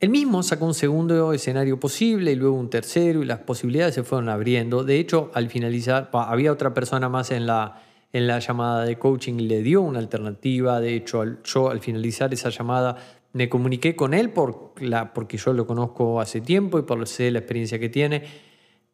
él 0.00 0.10
mismo 0.10 0.42
sacó 0.42 0.66
un 0.66 0.74
segundo 0.74 1.32
escenario 1.32 1.80
posible 1.80 2.32
y 2.32 2.36
luego 2.36 2.56
un 2.56 2.70
tercero 2.70 3.22
y 3.22 3.26
las 3.26 3.40
posibilidades 3.40 3.94
se 3.94 4.04
fueron 4.04 4.28
abriendo. 4.28 4.84
De 4.84 4.98
hecho, 4.98 5.30
al 5.34 5.48
finalizar, 5.48 6.10
había 6.12 6.52
otra 6.52 6.72
persona 6.74 7.08
más 7.08 7.30
en 7.30 7.46
la, 7.46 7.82
en 8.12 8.26
la 8.26 8.38
llamada 8.38 8.84
de 8.84 8.98
coaching 8.98 9.34
y 9.40 9.48
le 9.48 9.62
dio 9.62 9.82
una 9.82 9.98
alternativa. 9.98 10.80
De 10.80 10.94
hecho, 10.94 11.24
yo 11.42 11.70
al 11.70 11.80
finalizar 11.80 12.32
esa 12.32 12.50
llamada 12.50 12.96
me 13.32 13.48
comuniqué 13.48 13.96
con 13.96 14.14
él 14.14 14.30
por 14.30 14.72
la, 14.80 15.12
porque 15.12 15.36
yo 15.36 15.52
lo 15.52 15.66
conozco 15.66 16.20
hace 16.20 16.40
tiempo 16.40 16.78
y 16.78 16.82
por 16.82 17.06
sé 17.06 17.30
la 17.30 17.40
experiencia 17.40 17.78
que 17.78 17.88
tiene 17.88 18.47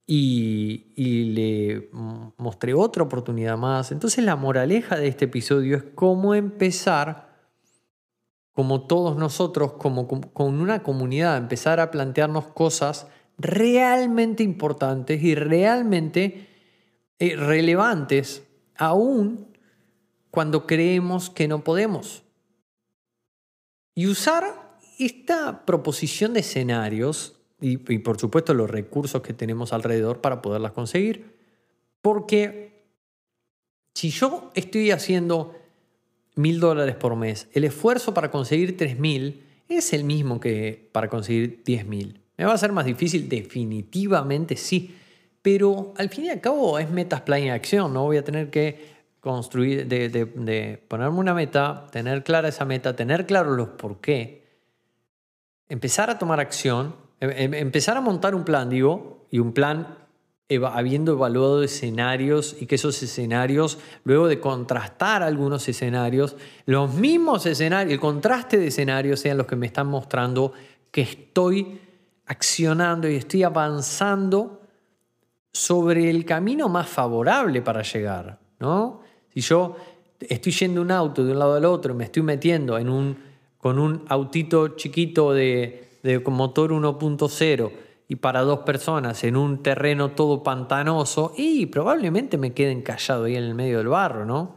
y, 0.06 1.24
le 1.34 1.90
mostré 2.36 2.74
otra 2.74 3.02
oportunidad 3.02 3.56
más. 3.56 3.92
Entonces 3.92 4.24
la 4.24 4.36
moraleja 4.36 4.96
de 4.96 5.08
este 5.08 5.26
episodio 5.26 5.76
es 5.76 5.84
cómo 5.94 6.34
empezar, 6.34 7.34
como 8.52 8.86
todos 8.86 9.16
nosotros, 9.16 9.74
como 9.74 10.06
con 10.06 10.60
una 10.60 10.82
comunidad, 10.82 11.36
empezar 11.36 11.80
a 11.80 11.90
plantearnos 11.90 12.46
cosas 12.48 13.08
realmente 13.38 14.42
importantes 14.42 15.22
y 15.22 15.34
realmente 15.34 16.48
eh, 17.18 17.36
relevantes, 17.36 18.44
aún 18.76 19.48
cuando 20.30 20.66
creemos 20.66 21.30
que 21.30 21.48
no 21.48 21.64
podemos. 21.64 22.22
Y 23.94 24.06
usar 24.06 24.78
esta 24.98 25.64
proposición 25.64 26.34
de 26.34 26.40
escenarios 26.40 27.43
y, 27.60 27.76
por 27.78 28.18
supuesto 28.18 28.52
los 28.52 28.70
recursos 28.70 29.22
que 29.22 29.32
tenemos 29.32 29.72
alrededor 29.72 30.20
para 30.20 30.42
poderlas 30.42 30.72
conseguir. 30.72 31.34
Porque 32.02 32.84
si 33.94 34.10
yo 34.10 34.50
estoy 34.54 34.90
haciendo 34.90 35.54
mil 36.34 36.60
dólares 36.60 36.96
por 36.96 37.16
mes, 37.16 37.48
el 37.52 37.64
esfuerzo 37.64 38.12
para 38.12 38.30
conseguir 38.30 38.76
tres 38.76 38.98
mil 38.98 39.42
es 39.68 39.92
el 39.92 40.04
mismo 40.04 40.40
que 40.40 40.88
para 40.92 41.08
conseguir 41.08 41.62
diez 41.64 41.86
mil. 41.86 42.20
¿Me 42.36 42.44
va 42.44 42.52
a 42.52 42.58
ser 42.58 42.72
más 42.72 42.84
difícil? 42.84 43.28
Definitivamente 43.28 44.56
sí. 44.56 44.96
Pero 45.40 45.94
al 45.96 46.08
fin 46.08 46.24
y 46.24 46.30
al 46.30 46.40
cabo 46.40 46.78
es 46.78 46.90
metas, 46.90 47.20
plan 47.20 47.42
y 47.42 47.50
acción. 47.50 47.92
No 47.92 48.04
voy 48.04 48.16
a 48.16 48.24
tener 48.24 48.50
que 48.50 48.94
construir, 49.20 49.86
de, 49.86 50.84
ponerme 50.86 51.18
una 51.18 51.32
meta, 51.32 51.86
tener 51.90 52.24
clara 52.24 52.48
esa 52.48 52.66
meta, 52.66 52.94
tener 52.94 53.24
claro 53.24 53.52
los 53.52 53.68
por 53.68 54.02
qué, 54.02 54.44
empezar 55.70 56.10
a 56.10 56.18
tomar 56.18 56.40
acción 56.40 56.94
empezar 57.20 57.96
a 57.96 58.00
montar 58.00 58.34
un 58.34 58.44
plan, 58.44 58.68
digo, 58.68 59.26
y 59.30 59.38
un 59.38 59.52
plan 59.52 60.04
habiendo 60.72 61.12
evaluado 61.12 61.62
escenarios 61.62 62.56
y 62.60 62.66
que 62.66 62.74
esos 62.74 63.02
escenarios, 63.02 63.78
luego 64.04 64.28
de 64.28 64.40
contrastar 64.40 65.22
algunos 65.22 65.68
escenarios, 65.68 66.36
los 66.66 66.94
mismos 66.94 67.46
escenarios, 67.46 67.92
el 67.92 68.00
contraste 68.00 68.58
de 68.58 68.68
escenarios 68.68 69.20
sean 69.20 69.38
los 69.38 69.46
que 69.46 69.56
me 69.56 69.66
están 69.66 69.86
mostrando 69.86 70.52
que 70.90 71.02
estoy 71.02 71.80
accionando 72.26 73.08
y 73.08 73.16
estoy 73.16 73.42
avanzando 73.42 74.60
sobre 75.52 76.10
el 76.10 76.24
camino 76.24 76.68
más 76.68 76.88
favorable 76.88 77.62
para 77.62 77.82
llegar, 77.82 78.38
¿no? 78.58 79.00
Si 79.32 79.40
yo 79.40 79.76
estoy 80.20 80.52
yendo 80.52 80.82
un 80.82 80.90
auto 80.90 81.24
de 81.24 81.32
un 81.32 81.38
lado 81.38 81.54
al 81.54 81.64
otro, 81.64 81.94
me 81.94 82.04
estoy 82.04 82.22
metiendo 82.22 82.78
en 82.78 82.88
un, 82.88 83.16
con 83.58 83.78
un 83.78 84.04
autito 84.08 84.68
chiquito 84.68 85.32
de, 85.32 85.83
de 86.04 86.20
motor 86.20 86.70
1.0 86.70 87.72
y 88.08 88.16
para 88.16 88.42
dos 88.42 88.60
personas 88.60 89.24
en 89.24 89.36
un 89.36 89.62
terreno 89.62 90.10
todo 90.10 90.42
pantanoso 90.42 91.32
y 91.34 91.64
probablemente 91.66 92.36
me 92.36 92.52
queden 92.52 92.82
callado 92.82 93.24
ahí 93.24 93.36
en 93.36 93.44
el 93.44 93.54
medio 93.54 93.78
del 93.78 93.88
barro, 93.88 94.26
¿no? 94.26 94.56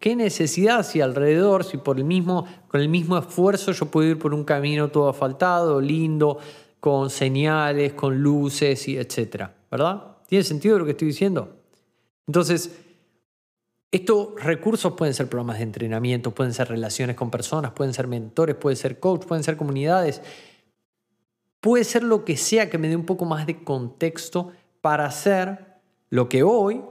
¿Qué 0.00 0.16
necesidad 0.16 0.84
si 0.84 1.00
alrededor, 1.00 1.62
si 1.62 1.76
por 1.76 1.98
el 1.98 2.04
mismo, 2.04 2.44
con 2.66 2.80
el 2.80 2.88
mismo 2.88 3.16
esfuerzo 3.16 3.70
yo 3.70 3.86
puedo 3.86 4.08
ir 4.08 4.18
por 4.18 4.34
un 4.34 4.42
camino 4.42 4.88
todo 4.88 5.08
asfaltado, 5.08 5.80
lindo, 5.80 6.38
con 6.80 7.08
señales, 7.08 7.92
con 7.92 8.20
luces 8.20 8.88
y 8.88 8.96
etcétera, 8.96 9.54
¿verdad? 9.70 10.16
¿Tiene 10.26 10.42
sentido 10.42 10.76
lo 10.76 10.84
que 10.84 10.92
estoy 10.92 11.08
diciendo? 11.08 11.56
Entonces, 12.26 12.76
estos 13.92 14.42
recursos 14.42 14.94
pueden 14.94 15.14
ser 15.14 15.28
programas 15.28 15.58
de 15.58 15.64
entrenamiento, 15.64 16.32
pueden 16.32 16.52
ser 16.52 16.68
relaciones 16.68 17.14
con 17.14 17.30
personas, 17.30 17.72
pueden 17.72 17.94
ser 17.94 18.08
mentores, 18.08 18.56
pueden 18.56 18.76
ser 18.76 18.98
coach, 18.98 19.24
pueden 19.24 19.44
ser 19.44 19.56
comunidades 19.56 20.22
Puede 21.60 21.84
ser 21.84 22.02
lo 22.02 22.24
que 22.24 22.36
sea 22.36 22.70
que 22.70 22.78
me 22.78 22.88
dé 22.88 22.96
un 22.96 23.06
poco 23.06 23.24
más 23.24 23.46
de 23.46 23.62
contexto 23.62 24.52
para 24.80 25.06
hacer 25.06 25.66
lo 26.08 26.28
que 26.28 26.42
hoy, 26.42 26.82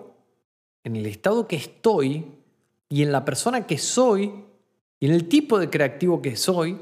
en 0.83 0.95
el 0.95 1.05
estado 1.05 1.47
que 1.47 1.55
estoy 1.55 2.31
y 2.87 3.03
en 3.03 3.11
la 3.11 3.25
persona 3.25 3.67
que 3.67 3.77
soy 3.77 4.45
y 4.99 5.05
en 5.05 5.13
el 5.13 5.27
tipo 5.27 5.59
de 5.59 5.69
creativo 5.69 6.21
que 6.21 6.35
soy, 6.35 6.79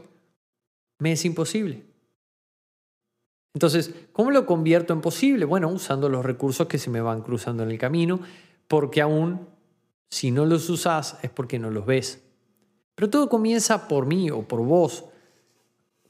me 0.99 1.13
es 1.13 1.25
imposible. 1.25 1.83
Entonces, 3.53 3.93
¿cómo 4.11 4.31
lo 4.31 4.45
convierto 4.45 4.93
en 4.93 5.01
posible? 5.01 5.45
Bueno, 5.45 5.69
usando 5.69 6.09
los 6.09 6.23
recursos 6.23 6.67
que 6.67 6.77
se 6.77 6.89
me 6.89 7.01
van 7.01 7.21
cruzando 7.21 7.63
en 7.63 7.71
el 7.71 7.77
camino, 7.77 8.19
porque 8.67 9.01
aún 9.01 9.47
si 10.09 10.31
no 10.31 10.45
los 10.45 10.69
usas 10.69 11.17
es 11.23 11.31
porque 11.31 11.59
no 11.59 11.71
los 11.71 11.85
ves. 11.85 12.23
Pero 12.95 13.09
todo 13.09 13.29
comienza 13.29 13.87
por 13.87 14.05
mí 14.05 14.29
o 14.29 14.43
por 14.43 14.61
vos 14.61 15.05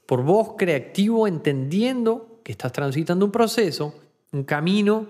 por 0.08 0.22
vos 0.22 0.54
creativo 0.56 1.28
entendiendo 1.28 2.40
que 2.42 2.52
estás 2.52 2.72
transitando 2.72 3.26
un 3.26 3.30
proceso, 3.30 3.94
un 4.32 4.44
camino 4.44 5.06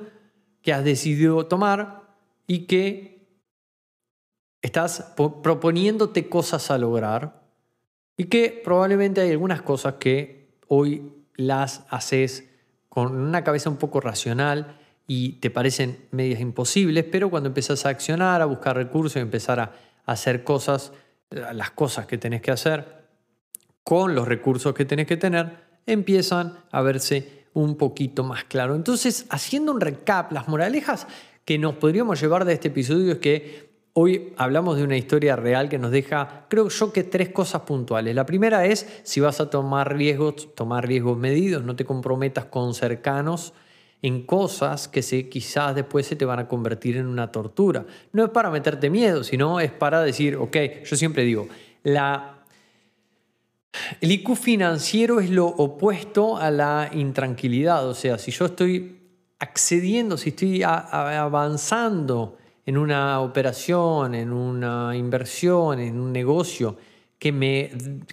que 0.60 0.72
has 0.72 0.82
decidido 0.82 1.46
tomar 1.46 2.02
y 2.48 2.66
que 2.66 3.24
estás 4.60 5.14
proponiéndote 5.16 6.28
cosas 6.28 6.72
a 6.72 6.78
lograr 6.78 7.44
y 8.16 8.24
que 8.24 8.60
probablemente 8.64 9.20
hay 9.20 9.30
algunas 9.30 9.62
cosas 9.62 9.94
que 10.00 10.48
hoy 10.66 11.12
las 11.36 11.84
haces 11.90 12.50
con 12.88 13.14
una 13.14 13.44
cabeza 13.44 13.70
un 13.70 13.76
poco 13.76 14.00
racional 14.00 14.80
y 15.06 15.34
te 15.34 15.48
parecen 15.48 16.08
medias 16.10 16.40
imposibles, 16.40 17.04
pero 17.04 17.30
cuando 17.30 17.50
empiezas 17.50 17.86
a 17.86 17.90
accionar, 17.90 18.42
a 18.42 18.46
buscar 18.46 18.74
recursos 18.74 19.14
y 19.14 19.20
empezar 19.20 19.60
a 19.60 19.74
hacer 20.06 20.42
cosas, 20.42 20.92
las 21.30 21.70
cosas 21.70 22.06
que 22.06 22.18
tenés 22.18 22.42
que 22.42 22.50
hacer, 22.50 22.97
con 23.88 24.14
los 24.14 24.28
recursos 24.28 24.74
que 24.74 24.84
tenés 24.84 25.06
que 25.06 25.16
tener, 25.16 25.50
empiezan 25.86 26.58
a 26.70 26.82
verse 26.82 27.46
un 27.54 27.78
poquito 27.78 28.22
más 28.22 28.44
claro. 28.44 28.74
Entonces, 28.74 29.24
haciendo 29.30 29.72
un 29.72 29.80
recap, 29.80 30.30
las 30.30 30.46
moralejas 30.46 31.06
que 31.46 31.56
nos 31.56 31.76
podríamos 31.76 32.20
llevar 32.20 32.44
de 32.44 32.52
este 32.52 32.68
episodio 32.68 33.12
es 33.12 33.18
que 33.20 33.70
hoy 33.94 34.34
hablamos 34.36 34.76
de 34.76 34.84
una 34.84 34.98
historia 34.98 35.36
real 35.36 35.70
que 35.70 35.78
nos 35.78 35.90
deja, 35.90 36.44
creo 36.50 36.68
yo 36.68 36.92
que 36.92 37.02
tres 37.02 37.30
cosas 37.30 37.62
puntuales. 37.62 38.14
La 38.14 38.26
primera 38.26 38.66
es, 38.66 38.86
si 39.04 39.20
vas 39.20 39.40
a 39.40 39.48
tomar 39.48 39.96
riesgos, 39.96 40.54
tomar 40.54 40.86
riesgos 40.86 41.16
medidos, 41.16 41.64
no 41.64 41.74
te 41.74 41.86
comprometas 41.86 42.44
con 42.44 42.74
cercanos 42.74 43.54
en 44.02 44.26
cosas 44.26 44.86
que 44.86 45.00
se, 45.00 45.30
quizás 45.30 45.74
después 45.74 46.04
se 46.04 46.14
te 46.14 46.26
van 46.26 46.40
a 46.40 46.46
convertir 46.46 46.98
en 46.98 47.06
una 47.06 47.32
tortura. 47.32 47.86
No 48.12 48.22
es 48.22 48.28
para 48.28 48.50
meterte 48.50 48.90
miedo, 48.90 49.24
sino 49.24 49.60
es 49.60 49.72
para 49.72 50.02
decir, 50.02 50.36
ok, 50.36 50.56
yo 50.84 50.94
siempre 50.94 51.22
digo, 51.22 51.48
la 51.84 52.37
el 54.00 54.12
IQ 54.12 54.36
financiero 54.36 55.20
es 55.20 55.30
lo 55.30 55.46
opuesto 55.46 56.36
a 56.36 56.50
la 56.50 56.90
intranquilidad, 56.92 57.86
o 57.88 57.94
sea, 57.94 58.18
si 58.18 58.30
yo 58.30 58.46
estoy 58.46 58.98
accediendo, 59.38 60.16
si 60.16 60.30
estoy 60.30 60.62
avanzando 60.62 62.36
en 62.66 62.76
una 62.76 63.20
operación, 63.20 64.14
en 64.14 64.32
una 64.32 64.96
inversión, 64.96 65.80
en 65.80 65.98
un 65.98 66.12
negocio 66.12 66.76
que 67.18 67.32
me 67.32 67.70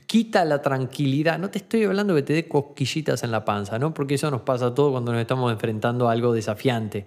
quita 0.07 0.45
la 0.45 0.61
tranquilidad, 0.61 1.37
no 1.37 1.49
te 1.49 1.59
estoy 1.59 1.83
hablando 1.83 2.15
que 2.15 2.23
te 2.23 2.33
dé 2.33 2.47
cosquillitas 2.47 3.23
en 3.23 3.31
la 3.31 3.45
panza, 3.45 3.77
¿no? 3.77 3.93
porque 3.93 4.15
eso 4.15 4.31
nos 4.31 4.41
pasa 4.41 4.67
a 4.67 4.73
todos 4.73 4.91
cuando 4.91 5.11
nos 5.11 5.21
estamos 5.21 5.51
enfrentando 5.51 6.09
a 6.09 6.11
algo 6.11 6.33
desafiante, 6.33 7.05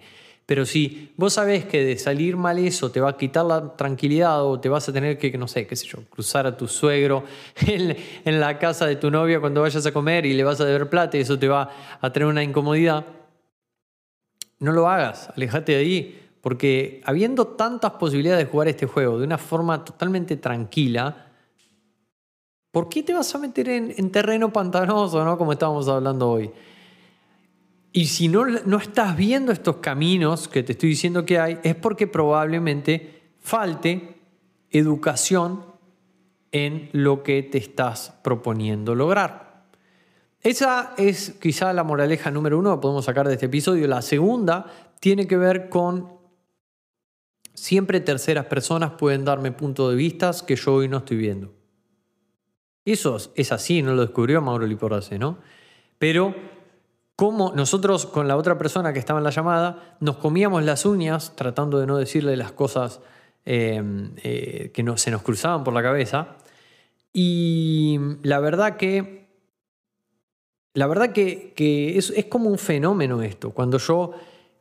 Pero 0.49 0.65
si 0.65 1.13
vos 1.15 1.33
sabés 1.33 1.65
que 1.65 1.83
de 1.83 1.95
salir 1.99 2.35
mal 2.35 2.57
eso 2.57 2.89
te 2.89 2.99
va 2.99 3.11
a 3.11 3.17
quitar 3.17 3.45
la 3.45 3.75
tranquilidad 3.75 4.43
o 4.43 4.59
te 4.59 4.67
vas 4.67 4.89
a 4.89 4.91
tener 4.91 5.19
que, 5.19 5.37
no 5.37 5.47
sé, 5.47 5.67
qué 5.67 5.75
sé 5.75 5.85
yo, 5.85 5.99
cruzar 6.09 6.47
a 6.47 6.57
tu 6.57 6.67
suegro 6.67 7.23
en, 7.67 8.39
la 8.39 8.57
casa 8.57 8.87
de 8.87 8.95
tu 8.95 9.11
novia 9.11 9.39
cuando 9.39 9.61
vayas 9.61 9.85
a 9.85 9.91
comer 9.91 10.25
y 10.25 10.33
le 10.33 10.43
vas 10.43 10.59
a 10.59 10.65
deber 10.65 10.89
plata 10.89 11.17
y 11.17 11.19
eso 11.19 11.37
te 11.37 11.47
va 11.47 11.69
a 12.01 12.11
tener 12.11 12.27
una 12.27 12.41
incomodidad, 12.41 13.05
no 14.57 14.71
lo 14.71 14.89
hagas, 14.89 15.29
alejate 15.35 15.73
de 15.73 15.77
ahí, 15.77 16.19
porque 16.41 17.03
habiendo 17.05 17.45
tantas 17.45 17.91
posibilidades 17.91 18.43
de 18.43 18.51
jugar 18.51 18.69
este 18.69 18.87
juego 18.87 19.19
de 19.19 19.25
una 19.25 19.37
forma 19.37 19.85
totalmente 19.85 20.35
tranquila, 20.35 21.27
¿por 22.71 22.89
qué 22.89 23.03
te 23.03 23.13
vas 23.13 23.35
a 23.35 23.37
meter 23.37 23.69
en, 23.69 23.93
en 23.95 24.11
terreno 24.11 24.51
pantanoso, 24.51 25.23
¿no? 25.23 25.37
como 25.37 25.51
estábamos 25.51 25.87
hablando 25.87 26.27
hoy? 26.27 26.49
Y 27.91 28.05
si 28.05 28.27
no, 28.27 28.45
no 28.45 28.77
estás 28.77 29.17
viendo 29.17 29.51
estos 29.51 29.77
caminos 29.77 30.47
que 30.47 30.63
te 30.63 30.73
estoy 30.73 30.89
diciendo 30.89 31.25
que 31.25 31.39
hay, 31.39 31.59
es 31.63 31.75
porque 31.75 32.07
probablemente 32.07 33.33
falte 33.39 34.21
educación 34.69 35.65
en 36.51 36.89
lo 36.93 37.23
que 37.23 37.43
te 37.43 37.57
estás 37.57 38.13
proponiendo 38.23 38.95
lograr. 38.95 39.65
Esa 40.41 40.93
es 40.97 41.31
quizá 41.41 41.73
la 41.73 41.83
moraleja 41.83 42.31
número 42.31 42.59
uno 42.59 42.75
que 42.75 42.81
podemos 42.81 43.05
sacar 43.05 43.27
de 43.27 43.33
este 43.33 43.47
episodio. 43.47 43.87
La 43.87 44.01
segunda 44.01 44.67
tiene 44.99 45.27
que 45.27 45.37
ver 45.37 45.69
con 45.69 46.19
siempre 47.53 47.99
terceras 47.99 48.45
personas 48.45 48.91
pueden 48.91 49.25
darme 49.25 49.51
puntos 49.51 49.89
de 49.89 49.97
vista 49.97 50.31
que 50.47 50.55
yo 50.55 50.75
hoy 50.75 50.87
no 50.87 50.97
estoy 50.97 51.17
viendo. 51.17 51.53
Eso 52.85 53.17
es 53.35 53.51
así, 53.51 53.81
no 53.81 53.93
lo 53.93 54.01
descubrió 54.01 54.41
Mauro 54.41 54.65
Liporace, 54.65 55.19
¿no? 55.19 55.39
Pero 55.97 56.33
cómo 57.19 57.51
nosotros 57.53 58.05
con 58.05 58.29
la 58.29 58.37
otra 58.37 58.57
persona 58.57 58.93
que 58.93 58.99
estaba 58.99 59.19
en 59.19 59.25
la 59.25 59.29
llamada 59.29 59.97
nos 59.99 60.15
comíamos 60.15 60.63
las 60.63 60.85
uñas 60.85 61.33
tratando 61.35 61.77
de 61.77 61.85
no 61.85 61.97
decirle 61.97 62.37
las 62.37 62.53
cosas 62.53 63.01
eh, 63.45 63.83
eh, 64.23 64.71
que 64.73 64.83
no, 64.83 64.95
se 64.95 65.11
nos 65.11 65.21
cruzaban 65.21 65.65
por 65.65 65.73
la 65.73 65.83
cabeza. 65.83 66.37
Y 67.11 67.99
la 68.23 68.39
verdad 68.39 68.77
que, 68.77 69.27
la 70.73 70.87
verdad 70.87 71.11
que, 71.11 71.53
es, 71.97 72.25
como 72.29 72.49
un 72.49 72.57
fenómeno 72.57 73.21
esto. 73.21 73.51
Cuando 73.51 73.79
yo, 73.79 74.13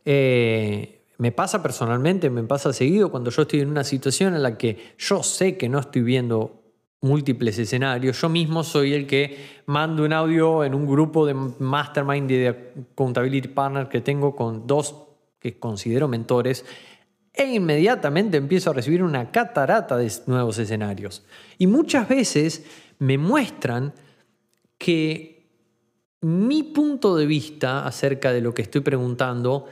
eh, 0.04 1.04
me 1.16 1.30
pasa 1.30 1.62
personalmente, 1.62 2.28
me 2.28 2.42
pasa 2.42 2.72
seguido, 2.72 3.12
cuando 3.12 3.30
yo 3.30 3.42
estoy 3.42 3.60
en 3.60 3.68
una 3.68 3.84
situación 3.84 4.34
en 4.34 4.42
la 4.42 4.58
que 4.58 4.94
yo 4.98 5.22
sé 5.22 5.56
que 5.56 5.68
no 5.68 5.78
estoy 5.78 6.02
viendo 6.02 6.67
múltiples 7.00 7.58
escenarios. 7.58 8.20
Yo 8.20 8.28
mismo 8.28 8.64
soy 8.64 8.94
el 8.94 9.06
que 9.06 9.62
mando 9.66 10.04
un 10.04 10.12
audio 10.12 10.64
en 10.64 10.74
un 10.74 10.86
grupo 10.86 11.26
de 11.26 11.34
mastermind 11.34 12.28
de 12.28 12.48
accountability 12.48 13.48
partner 13.48 13.88
que 13.88 14.00
tengo 14.00 14.34
con 14.34 14.66
dos 14.66 14.94
que 15.38 15.58
considero 15.58 16.08
mentores 16.08 16.64
e 17.32 17.54
inmediatamente 17.54 18.36
empiezo 18.36 18.70
a 18.70 18.72
recibir 18.72 19.02
una 19.02 19.30
catarata 19.30 19.96
de 19.96 20.10
nuevos 20.26 20.58
escenarios. 20.58 21.24
Y 21.56 21.68
muchas 21.68 22.08
veces 22.08 22.64
me 22.98 23.16
muestran 23.16 23.94
que 24.76 25.46
mi 26.20 26.64
punto 26.64 27.14
de 27.14 27.26
vista 27.26 27.86
acerca 27.86 28.32
de 28.32 28.40
lo 28.40 28.54
que 28.54 28.62
estoy 28.62 28.80
preguntando 28.80 29.66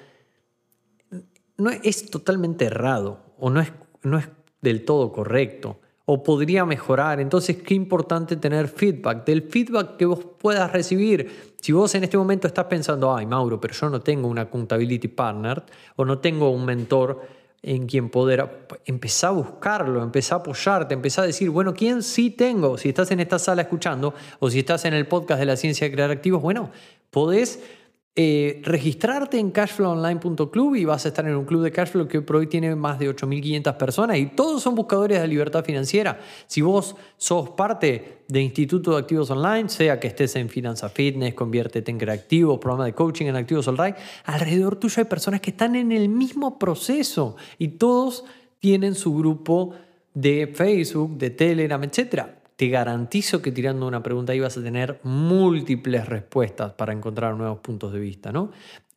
no 1.56 1.70
es 1.70 2.08
totalmente 2.08 2.66
errado 2.66 3.34
o 3.38 3.50
no 3.50 3.60
es, 3.60 3.72
no 4.02 4.18
es 4.18 4.28
del 4.60 4.84
todo 4.84 5.10
correcto 5.10 5.80
o 6.06 6.22
podría 6.22 6.64
mejorar. 6.64 7.20
Entonces, 7.20 7.56
qué 7.62 7.74
importante 7.74 8.36
tener 8.36 8.68
feedback, 8.68 9.26
del 9.26 9.42
feedback 9.42 9.96
que 9.96 10.06
vos 10.06 10.20
puedas 10.38 10.72
recibir. 10.72 11.54
Si 11.60 11.72
vos 11.72 11.94
en 11.96 12.04
este 12.04 12.16
momento 12.16 12.46
estás 12.46 12.66
pensando, 12.66 13.14
ay, 13.14 13.26
Mauro, 13.26 13.60
pero 13.60 13.74
yo 13.74 13.90
no 13.90 14.00
tengo 14.00 14.28
una 14.28 14.42
accountability 14.42 15.08
partner 15.08 15.64
o 15.96 16.04
no 16.04 16.18
tengo 16.20 16.50
un 16.50 16.64
mentor 16.64 17.22
en 17.60 17.86
quien 17.86 18.10
poder, 18.10 18.68
empezar 18.84 19.30
a 19.30 19.32
buscarlo, 19.32 20.00
empezar 20.00 20.38
a 20.38 20.40
apoyarte, 20.42 20.94
empezar 20.94 21.24
a 21.24 21.26
decir, 21.26 21.50
bueno, 21.50 21.74
¿quién 21.74 22.04
sí 22.04 22.30
tengo? 22.30 22.78
Si 22.78 22.90
estás 22.90 23.10
en 23.10 23.18
esta 23.18 23.40
sala 23.40 23.62
escuchando 23.62 24.14
o 24.38 24.48
si 24.48 24.60
estás 24.60 24.84
en 24.84 24.94
el 24.94 25.08
podcast 25.08 25.40
de 25.40 25.46
la 25.46 25.56
ciencia 25.56 25.88
de 25.88 25.92
crear 25.92 26.12
activos, 26.12 26.40
bueno, 26.40 26.70
podés 27.10 27.60
eh, 28.18 28.62
registrarte 28.64 29.38
en 29.38 29.50
cashflowonline.club 29.50 30.76
y 30.76 30.86
vas 30.86 31.04
a 31.04 31.08
estar 31.08 31.26
en 31.26 31.36
un 31.36 31.44
club 31.44 31.62
de 31.62 31.70
cashflow 31.70 32.08
que 32.08 32.24
hoy 32.32 32.46
tiene 32.46 32.74
más 32.74 32.98
de 32.98 33.14
8.500 33.14 33.76
personas 33.76 34.16
y 34.16 34.24
todos 34.24 34.62
son 34.62 34.74
buscadores 34.74 35.20
de 35.20 35.28
libertad 35.28 35.62
financiera. 35.62 36.18
Si 36.46 36.62
vos 36.62 36.96
sos 37.18 37.50
parte 37.50 38.22
de 38.26 38.40
Instituto 38.40 38.92
de 38.92 39.00
Activos 39.00 39.30
Online, 39.30 39.68
sea 39.68 40.00
que 40.00 40.08
estés 40.08 40.34
en 40.36 40.48
Finanza 40.48 40.88
Fitness, 40.88 41.34
Conviértete 41.34 41.90
en 41.90 41.98
Creativo, 41.98 42.58
programa 42.58 42.86
de 42.86 42.94
coaching 42.94 43.26
en 43.26 43.36
Activos 43.36 43.68
Online, 43.68 43.94
alrededor 44.24 44.76
tuyo 44.76 44.94
hay 45.02 45.04
personas 45.04 45.42
que 45.42 45.50
están 45.50 45.76
en 45.76 45.92
el 45.92 46.08
mismo 46.08 46.58
proceso 46.58 47.36
y 47.58 47.68
todos 47.68 48.24
tienen 48.60 48.94
su 48.94 49.14
grupo 49.14 49.74
de 50.14 50.50
Facebook, 50.54 51.18
de 51.18 51.28
Telegram, 51.28 51.84
etcétera 51.84 52.35
te 52.56 52.68
garantizo 52.68 53.42
que 53.42 53.52
tirando 53.52 53.86
una 53.86 54.02
pregunta 54.02 54.32
ahí 54.32 54.40
vas 54.40 54.56
a 54.56 54.62
tener 54.62 54.98
múltiples 55.02 56.06
respuestas 56.06 56.72
para 56.72 56.92
encontrar 56.92 57.34
nuevos 57.36 57.58
puntos 57.58 57.92
de 57.92 58.00
vista, 58.00 58.32
¿no? 58.32 58.50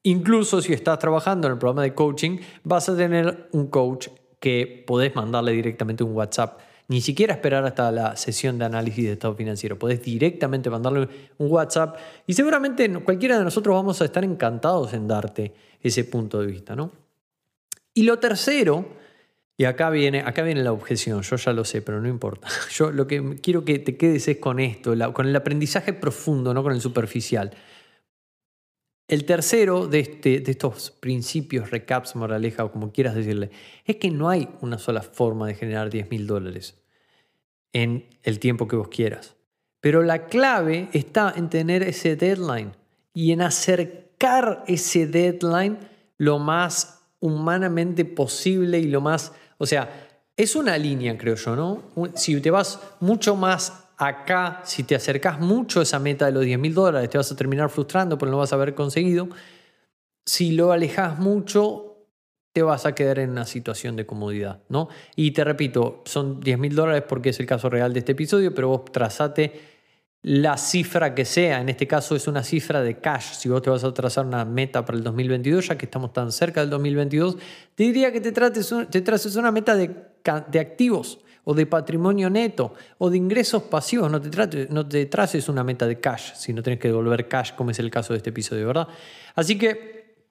Incluso 0.04 0.62
si 0.62 0.72
estás 0.72 0.98
trabajando 0.98 1.48
en 1.48 1.54
el 1.54 1.60
programa 1.60 1.84
de 1.84 1.94
coaching, 1.94 2.40
vas 2.64 2.88
a 2.88 2.96
tener 2.96 3.50
un 3.52 3.68
coach 3.68 4.08
que 4.40 4.84
podés 4.88 5.14
mandarle 5.14 5.52
directamente 5.52 6.06
un 6.06 6.16
WhatsApp. 6.16 6.62
Ni 6.88 7.02
siquiera 7.02 7.34
esperar 7.34 7.66
hasta 7.66 7.92
la 7.92 8.16
sesión 8.16 8.58
de 8.58 8.66
análisis 8.66 9.04
de 9.06 9.12
estado 9.12 9.36
financiero. 9.36 9.78
Podés 9.78 10.02
directamente 10.02 10.70
mandarle 10.70 11.08
un 11.38 11.52
WhatsApp 11.52 11.98
y 12.26 12.34
seguramente 12.34 12.92
cualquiera 13.04 13.38
de 13.38 13.44
nosotros 13.44 13.76
vamos 13.76 14.02
a 14.02 14.06
estar 14.06 14.24
encantados 14.24 14.94
en 14.94 15.08
darte 15.08 15.54
ese 15.82 16.06
punto 16.06 16.40
de 16.40 16.48
vista, 16.48 16.76
¿no? 16.76 16.92
Y 17.94 18.04
lo 18.04 18.18
tercero 18.20 18.99
y 19.60 19.66
acá 19.66 19.90
viene, 19.90 20.22
acá 20.22 20.42
viene 20.44 20.64
la 20.64 20.72
objeción, 20.72 21.22
yo 21.22 21.36
ya 21.36 21.52
lo 21.52 21.66
sé, 21.66 21.82
pero 21.82 22.00
no 22.00 22.08
importa. 22.08 22.48
Yo 22.72 22.92
lo 22.92 23.08
que 23.08 23.42
quiero 23.42 23.66
que 23.66 23.78
te 23.78 23.98
quedes 23.98 24.26
es 24.30 24.38
con 24.38 24.58
esto, 24.62 24.96
con 25.12 25.28
el 25.28 25.36
aprendizaje 25.36 25.92
profundo, 25.92 26.54
no 26.54 26.64
con 26.64 26.72
el 26.72 26.80
superficial. 26.80 27.52
El 29.10 29.26
tercero 29.26 29.88
de, 29.88 30.00
este, 30.00 30.40
de 30.40 30.52
estos 30.52 30.92
principios, 30.92 31.72
recaps, 31.72 32.16
moraleja 32.16 32.64
o 32.64 32.72
como 32.72 32.94
quieras 32.94 33.16
decirle, 33.16 33.52
es 33.84 33.98
que 33.98 34.12
no 34.12 34.30
hay 34.30 34.48
una 34.62 34.78
sola 34.78 35.02
forma 35.02 35.46
de 35.46 35.56
generar 35.56 35.90
10 35.90 36.10
mil 36.10 36.26
dólares 36.26 36.82
en 37.74 38.08
el 38.24 38.40
tiempo 38.40 38.66
que 38.66 38.78
vos 38.78 38.88
quieras. 38.88 39.36
Pero 39.82 40.04
la 40.04 40.28
clave 40.28 40.88
está 40.94 41.34
en 41.36 41.50
tener 41.50 41.84
ese 41.84 42.16
deadline 42.16 42.78
y 43.14 43.34
en 43.34 43.42
acercar 43.42 44.64
ese 44.68 45.06
deadline 45.06 45.80
lo 46.18 46.40
más 46.40 46.99
humanamente 47.20 48.06
posible 48.06 48.80
y 48.80 48.88
lo 48.88 49.02
más 49.02 49.34
o 49.60 49.66
sea, 49.66 50.10
es 50.36 50.56
una 50.56 50.78
línea, 50.78 51.16
creo 51.18 51.36
yo, 51.36 51.56
¿no? 51.56 51.84
Si 52.16 52.40
te 52.40 52.50
vas 52.50 52.80
mucho 53.02 53.36
más 53.36 53.90
acá, 53.98 54.62
si 54.64 54.84
te 54.84 54.96
acercas 54.96 55.40
mucho 55.40 55.82
a 55.82 55.84
esa 55.84 56.00
meta 56.00 56.26
de 56.26 56.32
los 56.32 56.46
10 56.46 56.58
mil 56.58 56.74
dólares, 56.74 57.10
te 57.10 57.18
vas 57.18 57.30
a 57.32 57.36
terminar 57.36 57.70
frustrando 57.70 58.18
porque 58.18 58.32
no 58.32 58.38
vas 58.38 58.54
a 58.54 58.56
haber 58.56 58.74
conseguido. 58.74 59.28
Si 60.26 60.52
lo 60.52 60.72
alejas 60.72 61.20
mucho, 61.20 62.08
te 62.54 62.64
vas 62.64 62.86
a 62.86 62.96
quedar 62.96 63.20
en 63.20 63.32
una 63.32 63.46
situación 63.46 63.98
de 63.98 64.06
comodidad, 64.06 64.64
¿no? 64.70 64.88
Y 65.18 65.32
te 65.32 65.44
repito, 65.44 66.04
son 66.06 66.40
10 66.40 66.58
mil 66.58 66.74
dólares 66.74 67.04
porque 67.08 67.30
es 67.30 67.40
el 67.42 67.46
caso 67.46 67.70
real 67.70 67.92
de 67.92 68.00
este 68.00 68.14
episodio, 68.14 68.56
pero 68.56 68.70
vos 68.70 68.86
trazate 68.94 69.79
la 70.22 70.58
cifra 70.58 71.16
que 71.16 71.24
sea, 71.24 71.62
en 71.62 71.70
este 71.70 71.88
caso 71.88 72.16
es 72.16 72.28
una 72.28 72.44
cifra 72.44 72.82
de 72.82 73.00
cash, 73.00 73.36
si 73.36 73.48
vos 73.48 73.62
te 73.62 73.70
vas 73.70 73.84
a 73.86 73.94
trazar 73.94 74.26
una 74.26 74.44
meta 74.44 74.84
para 74.84 74.98
el 74.98 75.04
2022, 75.04 75.68
ya 75.68 75.78
que 75.78 75.86
estamos 75.86 76.12
tan 76.12 76.32
cerca 76.32 76.60
del 76.60 76.70
2022, 76.70 77.38
te 77.76 77.84
diría 77.84 78.12
que 78.12 78.20
te, 78.20 78.34
trates, 78.34 78.74
te 78.90 79.02
traces 79.02 79.36
una 79.38 79.52
meta 79.52 79.76
de, 79.76 79.90
activos 80.60 81.20
o 81.46 81.54
de 81.54 81.66
patrimonio 81.66 82.30
neto 82.30 82.74
o 82.98 83.10
de 83.10 83.18
ingresos 83.18 83.64
pasivos, 83.64 84.12
no 84.12 84.22
te, 84.22 84.30
trates, 84.30 84.70
no 84.70 84.86
te 84.86 85.06
traces 85.06 85.48
una 85.48 85.64
meta 85.64 85.88
de 85.88 86.02
cash, 86.02 86.34
si 86.36 86.52
no 86.52 86.62
tenés 86.62 86.80
que 86.80 86.90
devolver 86.90 87.30
cash, 87.30 87.54
como 87.54 87.72
es 87.72 87.80
el 87.80 87.90
caso 87.90 88.12
de 88.12 88.18
este 88.18 88.32
episodio, 88.32 88.68
¿verdad? 88.68 88.90
Así 89.36 89.58
que 89.58 90.26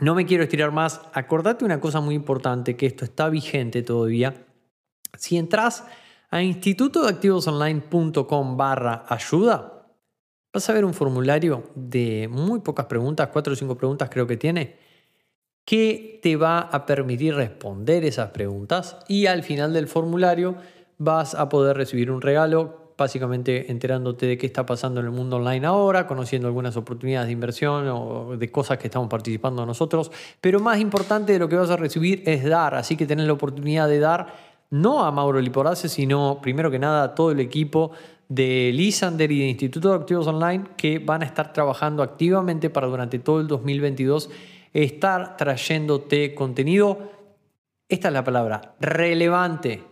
no 0.00 0.14
me 0.14 0.24
quiero 0.24 0.44
estirar 0.44 0.72
más, 0.72 1.02
acordate 1.12 1.66
una 1.66 1.80
cosa 1.80 2.00
muy 2.00 2.14
importante, 2.14 2.76
que 2.76 2.86
esto 2.86 3.04
está 3.04 3.28
vigente 3.28 3.82
todavía, 3.82 4.34
si 5.18 5.36
entras 5.36 5.84
a 6.34 6.42
institutodeactivosonline.com 6.42 8.56
barra 8.56 9.04
ayuda, 9.08 9.86
vas 10.52 10.68
a 10.68 10.72
ver 10.72 10.84
un 10.84 10.92
formulario 10.92 11.70
de 11.76 12.28
muy 12.28 12.58
pocas 12.58 12.86
preguntas, 12.86 13.28
cuatro 13.32 13.52
o 13.52 13.56
cinco 13.56 13.76
preguntas 13.76 14.10
creo 14.10 14.26
que 14.26 14.36
tiene, 14.36 14.76
que 15.64 16.18
te 16.20 16.34
va 16.34 16.58
a 16.58 16.86
permitir 16.86 17.36
responder 17.36 18.04
esas 18.04 18.30
preguntas 18.30 18.96
y 19.06 19.26
al 19.26 19.44
final 19.44 19.72
del 19.72 19.86
formulario 19.86 20.56
vas 20.98 21.36
a 21.36 21.48
poder 21.48 21.76
recibir 21.76 22.10
un 22.10 22.20
regalo, 22.20 22.94
básicamente 22.98 23.70
enterándote 23.70 24.26
de 24.26 24.36
qué 24.36 24.46
está 24.46 24.66
pasando 24.66 24.98
en 24.98 25.06
el 25.06 25.12
mundo 25.12 25.36
online 25.36 25.64
ahora, 25.64 26.08
conociendo 26.08 26.48
algunas 26.48 26.76
oportunidades 26.76 27.28
de 27.28 27.32
inversión 27.32 27.86
o 27.86 28.36
de 28.36 28.50
cosas 28.50 28.78
que 28.78 28.88
estamos 28.88 29.08
participando 29.08 29.64
nosotros, 29.64 30.10
pero 30.40 30.58
más 30.58 30.80
importante 30.80 31.32
de 31.32 31.38
lo 31.38 31.48
que 31.48 31.54
vas 31.54 31.70
a 31.70 31.76
recibir 31.76 32.24
es 32.26 32.42
dar, 32.42 32.74
así 32.74 32.96
que 32.96 33.06
tenés 33.06 33.28
la 33.28 33.34
oportunidad 33.34 33.86
de 33.86 34.00
dar 34.00 34.53
no 34.74 35.04
a 35.04 35.12
Mauro 35.12 35.40
Liporace, 35.40 35.88
sino 35.88 36.40
primero 36.42 36.68
que 36.68 36.80
nada 36.80 37.04
a 37.04 37.14
todo 37.14 37.30
el 37.30 37.38
equipo 37.38 37.92
de 38.28 38.72
Lisander 38.74 39.30
y 39.30 39.38
de 39.38 39.46
Instituto 39.46 39.90
de 39.90 39.94
Activos 39.94 40.26
Online 40.26 40.64
que 40.76 40.98
van 40.98 41.22
a 41.22 41.26
estar 41.26 41.52
trabajando 41.52 42.02
activamente 42.02 42.70
para 42.70 42.88
durante 42.88 43.20
todo 43.20 43.40
el 43.40 43.46
2022 43.46 44.30
estar 44.72 45.36
trayéndote 45.36 46.34
contenido, 46.34 46.98
esta 47.88 48.08
es 48.08 48.14
la 48.14 48.24
palabra, 48.24 48.74
relevante, 48.80 49.84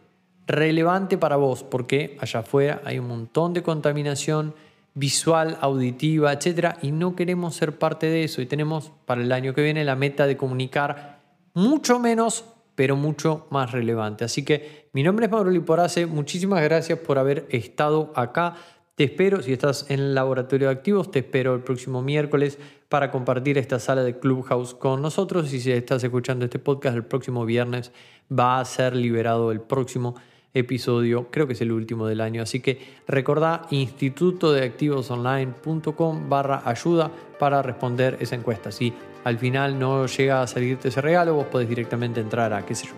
relevante 0.49 1.17
para 1.17 1.37
vos, 1.37 1.63
porque 1.63 2.17
allá 2.21 2.41
afuera 2.41 2.83
hay 2.85 2.99
un 2.99 3.07
montón 3.07 3.53
de 3.53 3.63
contaminación 3.63 4.53
visual, 4.95 5.59
auditiva, 5.61 6.33
etcétera, 6.33 6.79
y 6.83 6.91
no 6.91 7.15
queremos 7.15 7.55
ser 7.55 7.79
parte 7.79 8.07
de 8.07 8.25
eso. 8.25 8.43
Y 8.43 8.47
tenemos 8.47 8.91
para 9.07 9.23
el 9.23 9.31
año 9.31 9.55
que 9.55 9.63
viene 9.63 9.85
la 9.85 9.95
meta 9.95 10.27
de 10.27 10.37
comunicar 10.37 11.21
mucho 11.55 12.01
menos, 12.01 12.45
pero 12.83 12.97
mucho 12.97 13.47
más 13.51 13.71
relevante. 13.71 14.25
Así 14.25 14.45
que 14.45 14.89
mi 14.93 15.05
nombre 15.05 15.27
es 15.27 15.31
Mauro 15.31 15.53
Liporace, 15.53 16.07
muchísimas 16.07 16.61
gracias 16.65 16.99
por 16.99 17.17
haber 17.17 17.47
estado 17.51 18.13
acá. 18.17 18.57
Te 18.97 19.05
espero, 19.05 19.41
si 19.41 19.53
estás 19.53 19.87
en 19.89 20.01
el 20.01 20.17
laboratorio 20.17 20.67
de 20.67 20.75
activos, 20.75 21.13
te 21.13 21.21
espero 21.21 21.55
el 21.55 21.61
próximo 21.61 22.03
miércoles 22.03 22.59
para 22.89 23.13
compartir 23.13 23.57
esta 23.57 23.79
sala 23.79 24.03
de 24.03 24.19
Clubhouse 24.19 24.75
con 24.75 25.01
nosotros. 25.01 25.55
Y 25.55 25.61
si 25.61 25.71
estás 25.71 26.03
escuchando 26.03 26.45
este 26.45 26.59
podcast, 26.59 26.97
el 26.97 27.05
próximo 27.05 27.47
viernes 27.47 27.93
va 28.37 28.59
a 28.59 28.65
ser 28.65 28.97
liberado 28.97 29.53
el 29.53 29.61
próximo 29.61 30.17
episodio, 30.53 31.29
creo 31.31 31.47
que 31.47 31.53
es 31.53 31.61
el 31.61 31.71
último 31.71 32.09
del 32.09 32.21
año. 32.21 32.43
Así 32.43 32.59
que 32.59 32.81
recordá 33.07 33.63
institutodeactivosonline.com 33.71 36.29
barra 36.29 36.63
ayuda 36.65 37.13
para 37.39 37.63
responder 37.63 38.17
esa 38.19 38.35
encuesta. 38.35 38.73
Si 38.73 38.93
al 39.25 39.39
final 39.39 39.79
no 39.79 40.07
llega 40.07 40.43
a 40.43 40.47
salirte 40.47 40.89
ese 40.89 41.01
regalo, 41.01 41.35
vos 41.35 41.47
podés 41.47 41.69
directamente 41.69 42.21
entrar 42.21 42.53
a, 42.53 42.65
qué 42.65 42.75
sé 42.75 42.87
yo, 42.87 42.93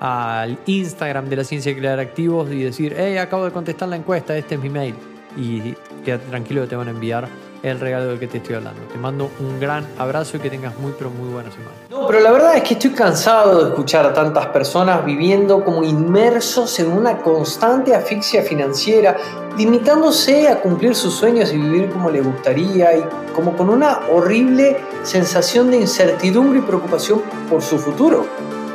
al 0.00 0.58
Instagram 0.66 1.28
de 1.28 1.36
la 1.36 1.44
ciencia 1.44 1.74
crear 1.76 1.98
activos 1.98 2.50
y 2.50 2.62
decir, 2.62 2.94
hey, 2.96 3.16
acabo 3.16 3.44
de 3.44 3.50
contestar 3.50 3.88
la 3.88 3.96
encuesta, 3.96 4.36
este 4.36 4.54
es 4.54 4.60
mi 4.60 4.68
mail. 4.68 4.94
Y 5.36 5.74
quédate 6.04 6.26
tranquilo 6.28 6.62
que 6.62 6.68
te 6.68 6.76
van 6.76 6.88
a 6.88 6.90
enviar 6.90 7.28
el 7.62 7.80
regalo 7.80 8.06
del 8.06 8.18
que 8.18 8.26
te 8.26 8.38
estoy 8.38 8.56
hablando. 8.56 8.80
Te 8.82 8.98
mando 8.98 9.30
un 9.40 9.58
gran 9.60 9.86
abrazo 9.98 10.36
y 10.36 10.40
que 10.40 10.50
tengas 10.50 10.78
muy, 10.78 10.92
pero 10.96 11.10
muy 11.10 11.28
buena 11.28 11.50
semana. 11.50 11.72
No, 11.90 12.06
pero 12.06 12.20
la 12.20 12.30
verdad 12.32 12.56
es 12.56 12.62
que 12.62 12.74
estoy 12.74 12.90
cansado 12.90 13.64
de 13.64 13.70
escuchar 13.70 14.06
a 14.06 14.12
tantas 14.12 14.46
personas 14.46 15.04
viviendo 15.04 15.64
como 15.64 15.82
inmersos 15.82 16.78
en 16.80 16.92
una 16.92 17.18
constante 17.18 17.94
asfixia 17.94 18.42
financiera, 18.42 19.16
limitándose 19.56 20.48
a 20.48 20.60
cumplir 20.60 20.94
sus 20.94 21.14
sueños 21.14 21.52
y 21.52 21.58
vivir 21.58 21.90
como 21.90 22.10
le 22.10 22.20
gustaría 22.20 22.96
y 22.96 23.04
como 23.34 23.56
con 23.56 23.70
una 23.70 24.00
horrible 24.12 24.78
sensación 25.02 25.70
de 25.70 25.78
incertidumbre 25.78 26.60
y 26.60 26.62
preocupación 26.62 27.22
por 27.48 27.62
su 27.62 27.78
futuro 27.78 28.26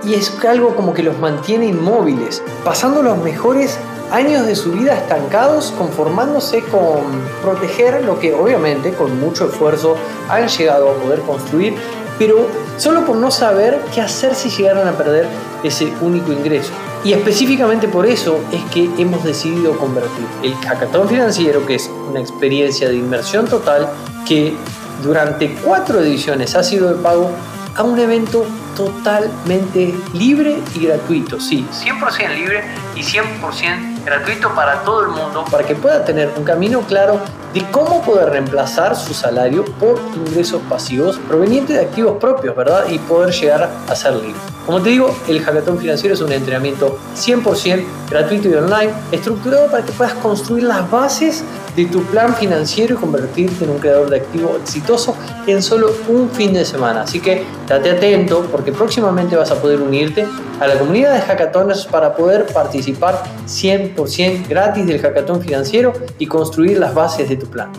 y 0.05 0.15
es 0.15 0.33
algo 0.45 0.75
como 0.75 0.93
que 0.93 1.03
los 1.03 1.17
mantiene 1.19 1.67
inmóviles, 1.67 2.43
pasando 2.63 3.01
los 3.01 3.17
mejores 3.19 3.77
años 4.13 4.45
de 4.45 4.55
su 4.55 4.71
vida 4.71 4.95
estancados, 4.95 5.73
conformándose 5.75 6.61
con 6.61 7.01
proteger 7.41 8.05
lo 8.05 8.19
que 8.19 8.33
obviamente 8.33 8.93
con 8.93 9.19
mucho 9.19 9.49
esfuerzo 9.49 9.97
han 10.29 10.47
llegado 10.47 10.91
a 10.91 10.93
poder 10.93 11.21
construir, 11.21 11.75
pero 12.19 12.47
solo 12.77 13.05
por 13.05 13.15
no 13.17 13.31
saber 13.31 13.81
qué 13.93 14.01
hacer 14.01 14.35
si 14.35 14.49
llegaran 14.49 14.87
a 14.87 14.91
perder 14.91 15.27
ese 15.63 15.91
único 16.01 16.31
ingreso. 16.31 16.71
Y 17.03 17.13
específicamente 17.13 17.87
por 17.87 18.05
eso 18.05 18.39
es 18.51 18.63
que 18.71 18.87
hemos 18.97 19.23
decidido 19.23 19.77
convertir 19.77 20.25
el 20.43 20.53
hackathon 20.55 21.09
financiero, 21.09 21.65
que 21.65 21.75
es 21.75 21.89
una 22.09 22.19
experiencia 22.19 22.87
de 22.87 22.95
inversión 22.95 23.47
total, 23.47 23.89
que 24.27 24.53
durante 25.01 25.55
cuatro 25.55 25.99
ediciones 25.99 26.55
ha 26.55 26.63
sido 26.63 26.93
de 26.93 27.01
pago, 27.01 27.31
a 27.75 27.81
un 27.81 27.97
evento 27.97 28.45
totalmente 28.77 29.95
libre 30.13 30.59
y 30.75 30.85
gratuito. 30.85 31.39
Sí, 31.39 31.65
100% 31.71 32.35
libre 32.35 32.63
y 32.95 33.01
100% 33.01 33.92
gratuito 34.05 34.53
para 34.53 34.83
todo 34.83 35.03
el 35.03 35.07
mundo, 35.09 35.45
para 35.49 35.65
que 35.65 35.75
pueda 35.75 36.03
tener 36.03 36.31
un 36.37 36.43
camino 36.43 36.81
claro 36.81 37.19
de 37.53 37.63
cómo 37.71 38.01
poder 38.01 38.29
reemplazar 38.29 38.95
su 38.95 39.13
salario 39.13 39.63
por 39.79 39.99
ingresos 40.15 40.61
pasivos 40.69 41.17
provenientes 41.27 41.77
de 41.77 41.83
activos 41.83 42.17
propios, 42.19 42.55
¿verdad? 42.55 42.85
Y 42.89 42.99
poder 42.99 43.33
llegar 43.33 43.69
a 43.87 43.95
ser 43.95 44.13
libre. 44.13 44.52
Como 44.65 44.81
te 44.81 44.91
digo, 44.91 45.13
el 45.27 45.41
hackathon 45.41 45.77
financiero 45.77 46.15
es 46.15 46.21
un 46.21 46.31
entrenamiento 46.31 46.97
100% 47.17 47.83
gratuito 48.09 48.47
y 48.47 48.53
online, 48.53 48.93
estructurado 49.11 49.69
para 49.69 49.83
que 49.83 49.91
puedas 49.91 50.13
construir 50.13 50.63
las 50.63 50.89
bases 50.89 51.43
de 51.75 51.85
tu 51.85 52.01
plan 52.03 52.33
financiero 52.33 52.95
y 52.95 52.97
convertirte 52.97 53.65
en 53.65 53.71
un 53.71 53.79
creador 53.79 54.09
de 54.09 54.17
activo 54.17 54.55
exitoso 54.61 55.17
en 55.47 55.61
solo 55.61 55.93
un 56.07 56.29
fin 56.29 56.53
de 56.53 56.63
semana. 56.63 57.01
Así 57.01 57.19
que 57.19 57.43
date 57.67 57.91
atento 57.91 58.47
porque 58.51 58.71
próximamente 58.71 59.35
vas 59.35 59.51
a 59.51 59.55
poder 59.55 59.81
unirte 59.81 60.25
a 60.61 60.67
la 60.67 60.79
comunidad 60.79 61.13
de 61.13 61.21
hackatones 61.21 61.85
para 61.85 62.15
poder 62.15 62.45
participar 62.45 63.21
100% 63.45 64.47
gratis 64.47 64.87
del 64.87 65.01
hackathon 65.01 65.41
financiero 65.41 65.91
y 66.19 66.27
construir 66.27 66.79
las 66.79 66.93
bases 66.93 67.27
de 67.27 67.35
tu 67.35 67.47
plan. 67.47 67.69